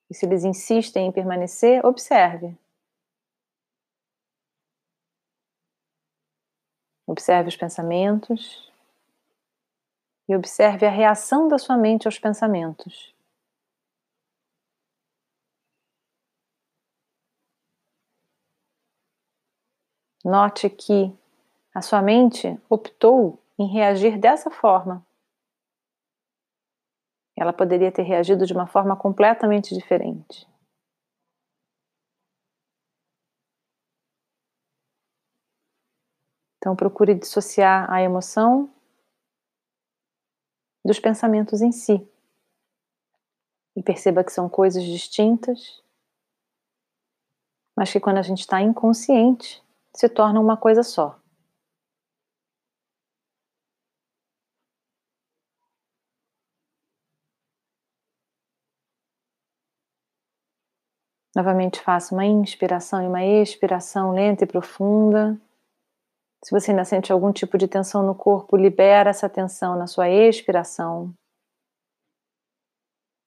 e 0.09 0.15
se 0.15 0.25
eles 0.25 0.45
insistem 0.45 1.07
em 1.07 1.11
permanecer, 1.11 1.85
observe. 1.85 2.57
Observe 7.05 7.49
os 7.49 7.57
pensamentos 7.57 8.71
e 10.29 10.33
observe 10.33 10.85
a 10.85 10.89
reação 10.89 11.49
da 11.49 11.57
sua 11.57 11.75
mente 11.75 12.07
aos 12.07 12.17
pensamentos. 12.17 13.13
Note 20.23 20.69
que 20.69 21.13
a 21.73 21.81
sua 21.81 22.01
mente 22.01 22.57
optou 22.69 23.37
em 23.59 23.67
reagir 23.67 24.17
dessa 24.17 24.49
forma. 24.49 25.05
Ela 27.37 27.51
poderia 27.51 27.91
ter 27.91 28.03
reagido 28.03 28.45
de 28.45 28.53
uma 28.53 28.65
forma 28.65 28.95
completamente 28.95 29.75
diferente. 29.75 30.47
Então, 36.57 36.75
procure 36.75 37.13
dissociar 37.13 37.91
a 37.91 38.01
emoção 38.01 38.73
dos 40.83 40.99
pensamentos 40.99 41.61
em 41.61 41.71
si. 41.71 42.07
E 43.75 43.83
perceba 43.83 44.23
que 44.23 44.31
são 44.31 44.47
coisas 44.47 44.83
distintas, 44.83 45.83
mas 47.75 47.91
que 47.91 47.99
quando 47.99 48.17
a 48.17 48.21
gente 48.21 48.39
está 48.39 48.61
inconsciente, 48.61 49.61
se 49.93 50.07
tornam 50.07 50.41
uma 50.41 50.55
coisa 50.55 50.81
só. 50.81 51.19
Novamente 61.35 61.81
faça 61.81 62.15
uma 62.15 62.25
inspiração 62.25 63.03
e 63.03 63.07
uma 63.07 63.25
expiração 63.25 64.13
lenta 64.13 64.45
e 64.45 64.47
profunda. 64.47 65.37
Se 66.41 66.51
você 66.51 66.71
ainda 66.71 66.85
sente 66.85 67.11
algum 67.11 67.33
tipo 67.33 67.57
de 67.57 67.67
tensão 67.67 68.03
no 68.03 68.15
corpo, 68.15 68.55
libera 68.55 69.09
essa 69.09 69.27
tensão 69.27 69.75
na 69.75 69.85
sua 69.85 70.07
expiração. 70.07 71.13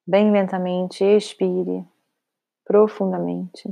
Bem 0.06 0.32
lentamente, 0.32 1.04
expire 1.04 1.84
profundamente. 2.64 3.68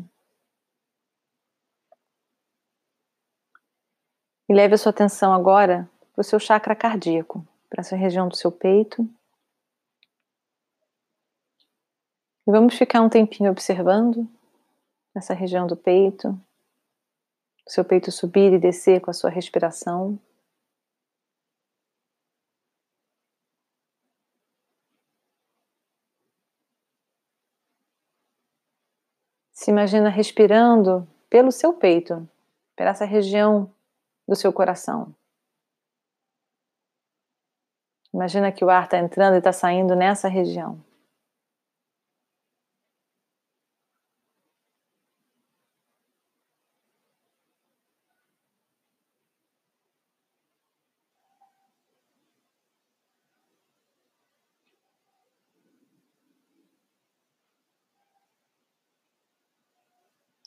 E 4.48 4.52
leve 4.54 4.74
a 4.74 4.78
sua 4.78 4.90
atenção 4.90 5.32
agora 5.32 5.88
para 6.12 6.20
o 6.20 6.24
seu 6.24 6.38
chakra 6.38 6.76
cardíaco, 6.76 7.42
para 7.70 7.80
essa 7.80 7.96
região 7.96 8.28
do 8.28 8.36
seu 8.36 8.52
peito. 8.52 9.08
E 12.46 12.50
vamos 12.52 12.78
ficar 12.78 13.00
um 13.02 13.08
tempinho 13.08 13.50
observando 13.50 14.28
essa 15.14 15.34
região 15.34 15.66
do 15.66 15.76
peito, 15.76 16.28
o 17.66 17.70
seu 17.70 17.84
peito 17.84 18.12
subir 18.12 18.52
e 18.52 18.58
descer 18.58 19.00
com 19.00 19.10
a 19.10 19.14
sua 19.14 19.30
respiração. 19.30 20.16
Se 29.50 29.72
imagina 29.72 30.08
respirando 30.08 31.08
pelo 31.28 31.50
seu 31.50 31.74
peito, 31.74 32.28
por 32.76 32.86
essa 32.86 33.04
região 33.04 33.74
do 34.28 34.36
seu 34.36 34.52
coração. 34.52 35.12
Imagina 38.14 38.52
que 38.52 38.64
o 38.64 38.70
ar 38.70 38.84
está 38.84 38.98
entrando 38.98 39.34
e 39.34 39.38
está 39.38 39.52
saindo 39.52 39.96
nessa 39.96 40.28
região. 40.28 40.85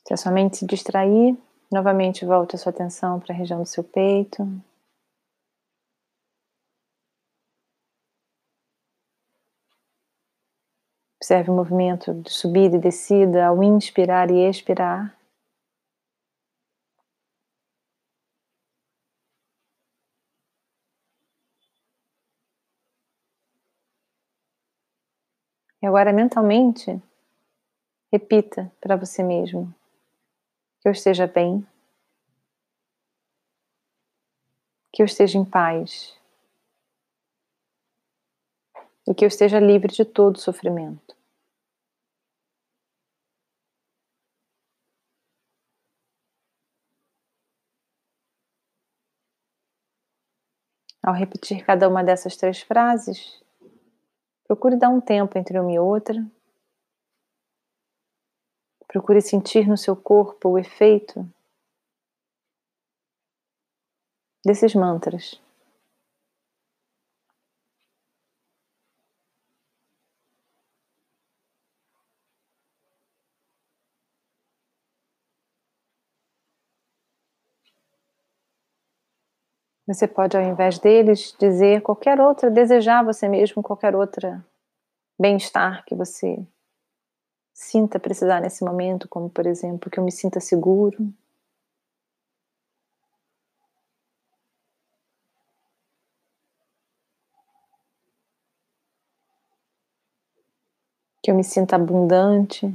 Se 0.10 0.14
a 0.16 0.18
sua 0.18 0.32
mente 0.32 0.58
se 0.58 0.66
distrair, 0.66 1.38
novamente 1.72 2.26
volte 2.26 2.56
a 2.56 2.58
sua 2.58 2.72
atenção 2.72 3.20
para 3.20 3.32
a 3.32 3.38
região 3.38 3.62
do 3.62 3.68
seu 3.68 3.84
peito. 3.84 4.42
Observe 11.22 11.52
o 11.52 11.56
movimento 11.56 12.12
de 12.24 12.32
subida 12.32 12.76
e 12.76 12.80
descida 12.80 13.46
ao 13.46 13.64
inspirar 13.64 14.32
e 14.32 14.50
expirar. 14.50 15.16
E 25.80 25.86
agora 25.86 26.12
mentalmente, 26.12 27.00
repita 28.12 28.72
para 28.82 28.96
você 28.96 29.22
mesmo: 29.22 29.72
que 30.82 30.88
eu 30.88 30.92
esteja 30.92 31.28
bem, 31.28 31.66
que 34.94 35.02
eu 35.02 35.06
esteja 35.06 35.38
em 35.38 35.46
paz. 35.46 36.18
E 39.08 39.14
que 39.14 39.26
eu 39.26 39.28
esteja 39.28 39.60
livre 39.60 39.92
de 39.92 40.06
todo 40.06 40.40
sofrimento. 40.40 41.18
Ao 51.02 51.14
repetir 51.14 51.66
cada 51.66 51.90
uma 51.90 52.04
dessas 52.04 52.36
três 52.38 52.62
frases, 52.62 53.42
procure 54.44 54.78
dar 54.78 54.90
um 54.90 55.02
tempo 55.02 55.38
entre 55.38 55.60
uma 55.60 55.72
e 55.72 55.80
outra 55.80 56.24
Procure 58.92 59.22
sentir 59.22 59.68
no 59.68 59.78
seu 59.78 59.96
corpo 59.96 60.50
o 60.50 60.58
efeito 60.58 61.24
desses 64.44 64.74
mantras. 64.74 65.40
Você 79.86 80.08
pode, 80.08 80.36
ao 80.36 80.42
invés 80.42 80.80
deles, 80.80 81.36
dizer 81.40 81.84
qualquer 81.84 82.20
outra, 82.20 82.50
desejar 82.50 83.06
você 83.06 83.28
mesmo 83.28 83.62
qualquer 83.62 83.96
outra 83.96 84.44
bem-estar 85.20 85.86
que 85.86 85.94
você 85.94 86.44
sinta 87.60 88.00
precisar 88.00 88.40
nesse 88.40 88.64
momento, 88.64 89.08
como 89.10 89.30
por 89.30 89.46
exemplo, 89.46 89.92
que 89.92 90.00
eu 90.00 90.04
me 90.04 90.12
sinta 90.12 90.40
seguro. 90.40 91.14
Que 101.22 101.32
eu 101.32 101.36
me 101.36 101.44
sinta 101.44 101.76
abundante. 101.76 102.74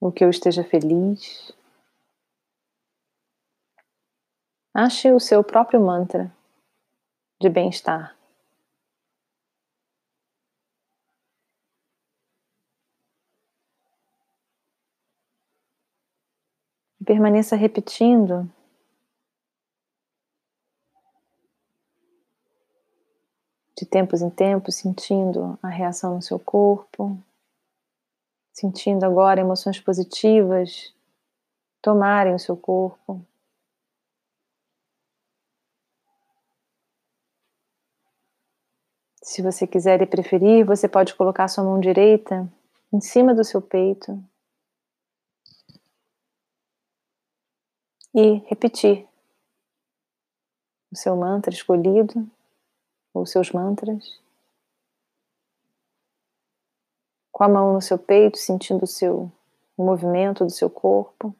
Ou 0.00 0.12
que 0.12 0.24
eu 0.24 0.30
esteja 0.30 0.62
feliz. 0.62 1.52
Ache 4.80 5.10
o 5.10 5.18
seu 5.18 5.42
próprio 5.42 5.80
mantra 5.80 6.32
de 7.40 7.48
bem-estar. 7.48 8.16
Permaneça 17.04 17.56
repetindo. 17.56 18.48
De 23.76 23.84
tempos 23.84 24.22
em 24.22 24.30
tempos, 24.30 24.76
sentindo 24.76 25.58
a 25.60 25.66
reação 25.66 26.14
no 26.14 26.22
seu 26.22 26.38
corpo, 26.38 27.20
sentindo 28.52 29.04
agora 29.04 29.40
emoções 29.40 29.80
positivas 29.80 30.94
tomarem 31.82 32.32
o 32.32 32.38
seu 32.38 32.56
corpo. 32.56 33.20
Se 39.28 39.42
você 39.42 39.66
quiser 39.66 40.00
e 40.00 40.06
preferir, 40.06 40.64
você 40.64 40.88
pode 40.88 41.14
colocar 41.14 41.48
sua 41.48 41.62
mão 41.62 41.78
direita 41.78 42.50
em 42.90 42.98
cima 42.98 43.34
do 43.34 43.44
seu 43.44 43.60
peito 43.60 44.18
e 48.14 48.38
repetir 48.46 49.06
o 50.90 50.96
seu 50.96 51.14
mantra 51.14 51.52
escolhido 51.52 52.26
ou 53.12 53.26
seus 53.26 53.52
mantras. 53.52 54.18
Com 57.30 57.44
a 57.44 57.48
mão 57.50 57.74
no 57.74 57.82
seu 57.82 57.98
peito, 57.98 58.38
sentindo 58.38 58.84
o 58.84 58.88
seu 58.88 59.30
o 59.76 59.84
movimento 59.84 60.42
do 60.42 60.50
seu 60.50 60.70
corpo. 60.70 61.36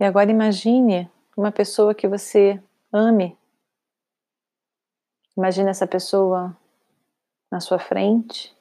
E 0.00 0.04
agora 0.04 0.30
imagine 0.30 1.10
uma 1.36 1.50
pessoa 1.50 1.94
que 1.94 2.06
você 2.06 2.62
ame. 2.92 3.36
Imagine 5.36 5.70
essa 5.70 5.86
pessoa 5.86 6.56
na 7.50 7.60
sua 7.60 7.78
frente, 7.78 8.56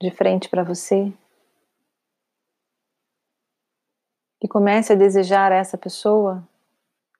de 0.00 0.10
frente 0.10 0.48
para 0.48 0.62
você. 0.62 1.12
E 4.42 4.48
comece 4.48 4.92
a 4.92 4.96
desejar 4.96 5.50
a 5.50 5.56
essa 5.56 5.78
pessoa 5.78 6.46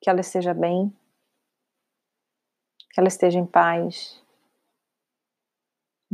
que 0.01 0.09
ela 0.09 0.21
esteja 0.21 0.53
bem, 0.53 0.95
que 2.93 3.01
ela 3.01 3.09
esteja 3.09 3.39
em 3.39 3.47
paz, 3.47 4.23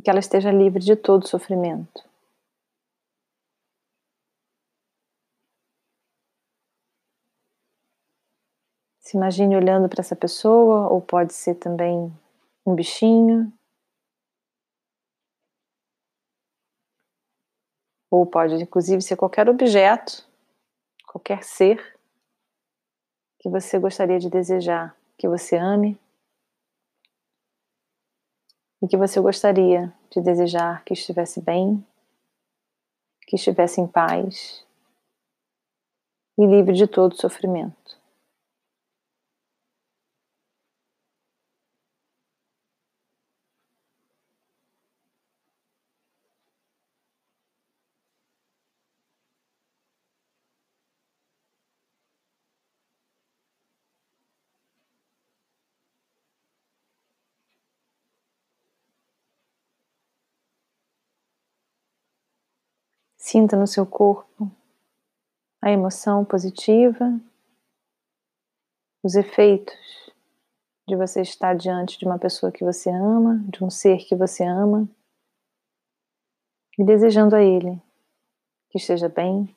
que 0.03 0.09
ela 0.09 0.21
esteja 0.21 0.51
livre 0.51 0.83
de 0.83 0.97
todo 0.97 1.29
sofrimento. 1.29 2.10
Se 9.11 9.17
imagine 9.17 9.57
olhando 9.57 9.89
para 9.89 10.03
essa 10.03 10.15
pessoa, 10.15 10.89
ou 10.89 11.01
pode 11.01 11.35
ser 11.35 11.57
também 11.57 12.17
um 12.65 12.77
bichinho, 12.77 13.53
ou 18.09 18.25
pode 18.25 18.55
inclusive 18.55 19.03
ser 19.03 19.17
qualquer 19.17 19.49
objeto, 19.49 20.25
qualquer 21.09 21.43
ser 21.43 21.99
que 23.41 23.49
você 23.49 23.81
gostaria 23.81 24.21
de 24.21 24.31
desejar, 24.31 24.97
que 25.19 25.27
você 25.29 25.57
ame 25.57 25.99
e 28.81 28.87
que 28.87 28.97
você 28.97 29.21
gostaria 29.21 29.93
de 30.09 30.21
desejar 30.21 30.85
que 30.85 30.93
estivesse 30.93 31.41
bem, 31.41 31.85
que 33.27 33.35
estivesse 33.35 33.81
em 33.81 33.89
paz 33.89 34.65
e 36.39 36.47
livre 36.47 36.75
de 36.75 36.87
todo 36.87 37.21
sofrimento. 37.21 38.00
Sinta 63.31 63.57
no 63.57 63.65
seu 63.65 63.87
corpo 63.87 64.51
a 65.63 65.71
emoção 65.71 66.25
positiva, 66.25 67.17
os 69.05 69.15
efeitos 69.15 70.13
de 70.89 70.97
você 70.97 71.21
estar 71.21 71.57
diante 71.57 71.97
de 71.97 72.05
uma 72.05 72.19
pessoa 72.19 72.51
que 72.51 72.65
você 72.65 72.91
ama, 72.91 73.39
de 73.49 73.63
um 73.63 73.71
ser 73.71 73.99
que 73.99 74.17
você 74.17 74.43
ama, 74.43 74.89
e 76.77 76.85
desejando 76.85 77.37
a 77.37 77.41
ele 77.41 77.81
que 78.69 78.79
esteja 78.79 79.09
bem, 79.09 79.57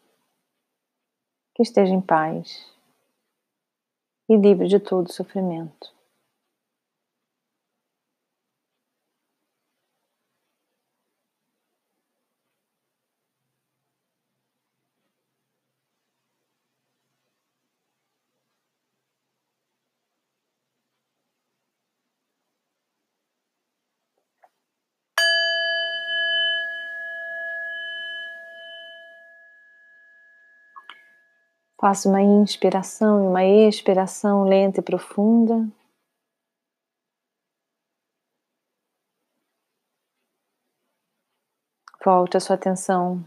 que 1.56 1.64
esteja 1.64 1.96
em 1.96 2.02
paz 2.02 2.72
e 4.30 4.38
livre 4.38 4.68
de 4.68 4.80
todo 4.80 5.12
sofrimento. 5.12 5.93
Faça 31.84 32.08
uma 32.08 32.22
inspiração 32.22 33.26
e 33.26 33.28
uma 33.28 33.44
expiração 33.44 34.46
lenta 34.46 34.80
e 34.80 34.82
profunda. 34.82 35.68
Volte 42.06 42.38
a 42.38 42.40
sua 42.40 42.56
atenção 42.56 43.22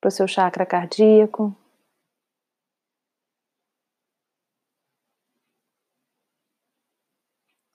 para 0.00 0.08
o 0.08 0.10
seu 0.10 0.26
chakra 0.26 0.64
cardíaco. 0.64 1.54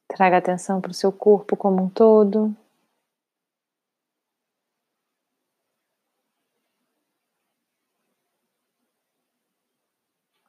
Traga 0.08 0.38
atenção 0.38 0.82
para 0.82 0.90
o 0.90 0.96
seu 0.96 1.12
corpo 1.12 1.56
como 1.56 1.84
um 1.84 1.88
todo. 1.88 2.52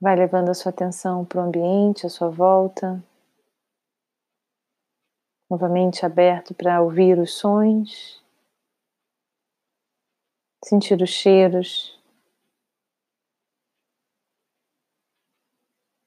Vai 0.00 0.14
levando 0.14 0.48
a 0.48 0.54
sua 0.54 0.70
atenção 0.70 1.24
para 1.24 1.40
o 1.40 1.42
ambiente 1.42 2.06
à 2.06 2.08
sua 2.08 2.30
volta. 2.30 3.02
Novamente 5.50 6.06
aberto 6.06 6.54
para 6.54 6.80
ouvir 6.80 7.18
os 7.18 7.34
sons, 7.34 8.22
sentir 10.64 11.02
os 11.02 11.10
cheiros, 11.10 11.98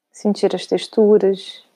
sentir 0.09 0.55
as 0.55 0.65
texturas. 0.65 1.67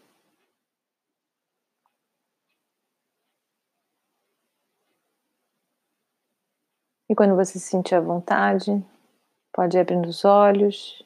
E 7.09 7.15
quando 7.15 7.35
você 7.35 7.59
se 7.59 7.67
sentir 7.67 7.95
à 7.95 7.99
vontade, 7.99 8.71
pode 9.51 9.77
abrir 9.77 9.99
os 10.07 10.23
olhos 10.23 11.04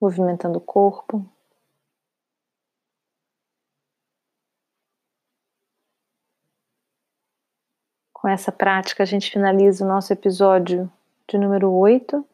movimentando 0.00 0.58
o 0.58 0.60
corpo. 0.60 1.24
Com 8.12 8.28
essa 8.28 8.50
prática, 8.50 9.02
a 9.02 9.06
gente 9.06 9.30
finaliza 9.30 9.84
o 9.84 9.88
nosso 9.88 10.12
episódio 10.12 10.90
de 11.28 11.38
número 11.38 11.70
8. 11.72 12.26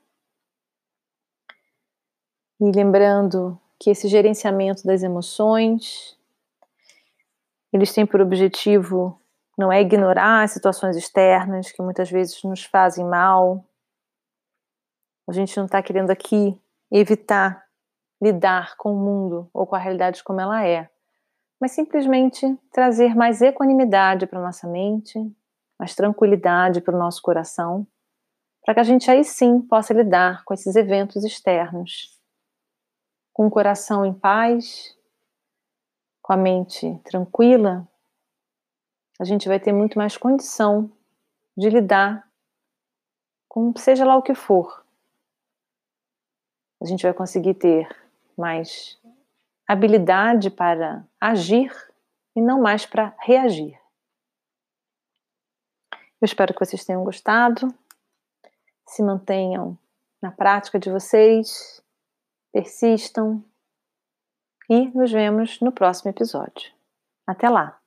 E 2.61 2.71
lembrando 2.71 3.59
que 3.79 3.91
esse 3.91 4.07
gerenciamento 4.07 4.87
das 4.87 5.03
emoções, 5.03 6.17
eles 7.73 7.93
têm 7.93 8.07
por 8.07 8.21
objetivo 8.21 9.19
não 9.57 9.71
é 9.71 9.81
ignorar 9.81 10.45
as 10.45 10.53
situações 10.53 10.97
externas 10.97 11.71
que 11.71 11.83
muitas 11.83 12.11
vezes 12.11 12.43
nos 12.43 12.65
fazem 12.65 13.05
mal. 13.05 13.65
A 15.29 15.33
gente 15.33 15.57
não 15.57 15.67
está 15.67 15.83
querendo 15.83 16.11
aqui 16.11 16.59
evitar 17.01 17.65
lidar 18.21 18.77
com 18.77 18.93
o 18.93 18.99
mundo 18.99 19.51
ou 19.53 19.67
com 19.67 19.75
a 19.75 19.79
realidade 19.79 20.23
como 20.23 20.41
ela 20.41 20.65
é, 20.65 20.89
mas 21.61 21.73
simplesmente 21.73 22.57
trazer 22.71 23.15
mais 23.15 23.41
equanimidade 23.41 24.27
para 24.27 24.41
nossa 24.41 24.69
mente, 24.69 25.19
mais 25.79 25.95
tranquilidade 25.95 26.81
para 26.81 26.95
o 26.95 26.99
nosso 26.99 27.23
coração, 27.23 27.87
para 28.65 28.75
que 28.75 28.81
a 28.81 28.85
gente 28.85 29.11
aí 29.11 29.25
sim 29.25 29.61
possa 29.61 29.95
lidar 29.95 30.45
com 30.45 30.55
esses 30.55 30.77
eventos 30.77 31.25
externos. 31.25 32.21
Com 33.33 33.47
o 33.47 33.51
coração 33.51 34.05
em 34.05 34.13
paz, 34.13 34.97
com 36.21 36.33
a 36.33 36.37
mente 36.37 37.01
tranquila, 37.05 37.89
a 39.19 39.25
gente 39.25 39.49
vai 39.49 39.59
ter 39.59 39.73
muito 39.73 39.99
mais 39.99 40.17
condição 40.17 40.93
de 41.57 41.71
lidar 41.71 42.29
com 43.49 43.73
seja 43.77 44.05
lá 44.05 44.17
o 44.17 44.23
que 44.23 44.35
for 44.35 44.82
a 46.83 46.87
gente 46.87 47.03
vai 47.05 47.15
conseguir 47.15 47.55
ter 47.55 47.89
mais 48.37 49.01
habilidade 49.69 50.51
para 50.51 51.07
agir 51.21 51.73
e 52.35 52.41
não 52.41 52.61
mais 52.61 52.85
para 52.85 53.15
reagir. 53.21 53.79
Eu 56.21 56.27
espero 56.27 56.53
que 56.53 56.65
vocês 56.65 56.85
tenham 56.85 57.05
gostado, 57.05 57.73
se 58.87 59.03
mantenham 59.03 59.79
na 60.21 60.31
prática 60.31 60.79
de 60.79 60.91
vocês, 60.91 61.83
persistam 62.53 63.45
e 64.69 64.89
nos 64.91 65.11
vemos 65.11 65.61
no 65.61 65.73
próximo 65.73 66.11
episódio. 66.11 66.73
Até 67.27 67.49
lá! 67.49 67.82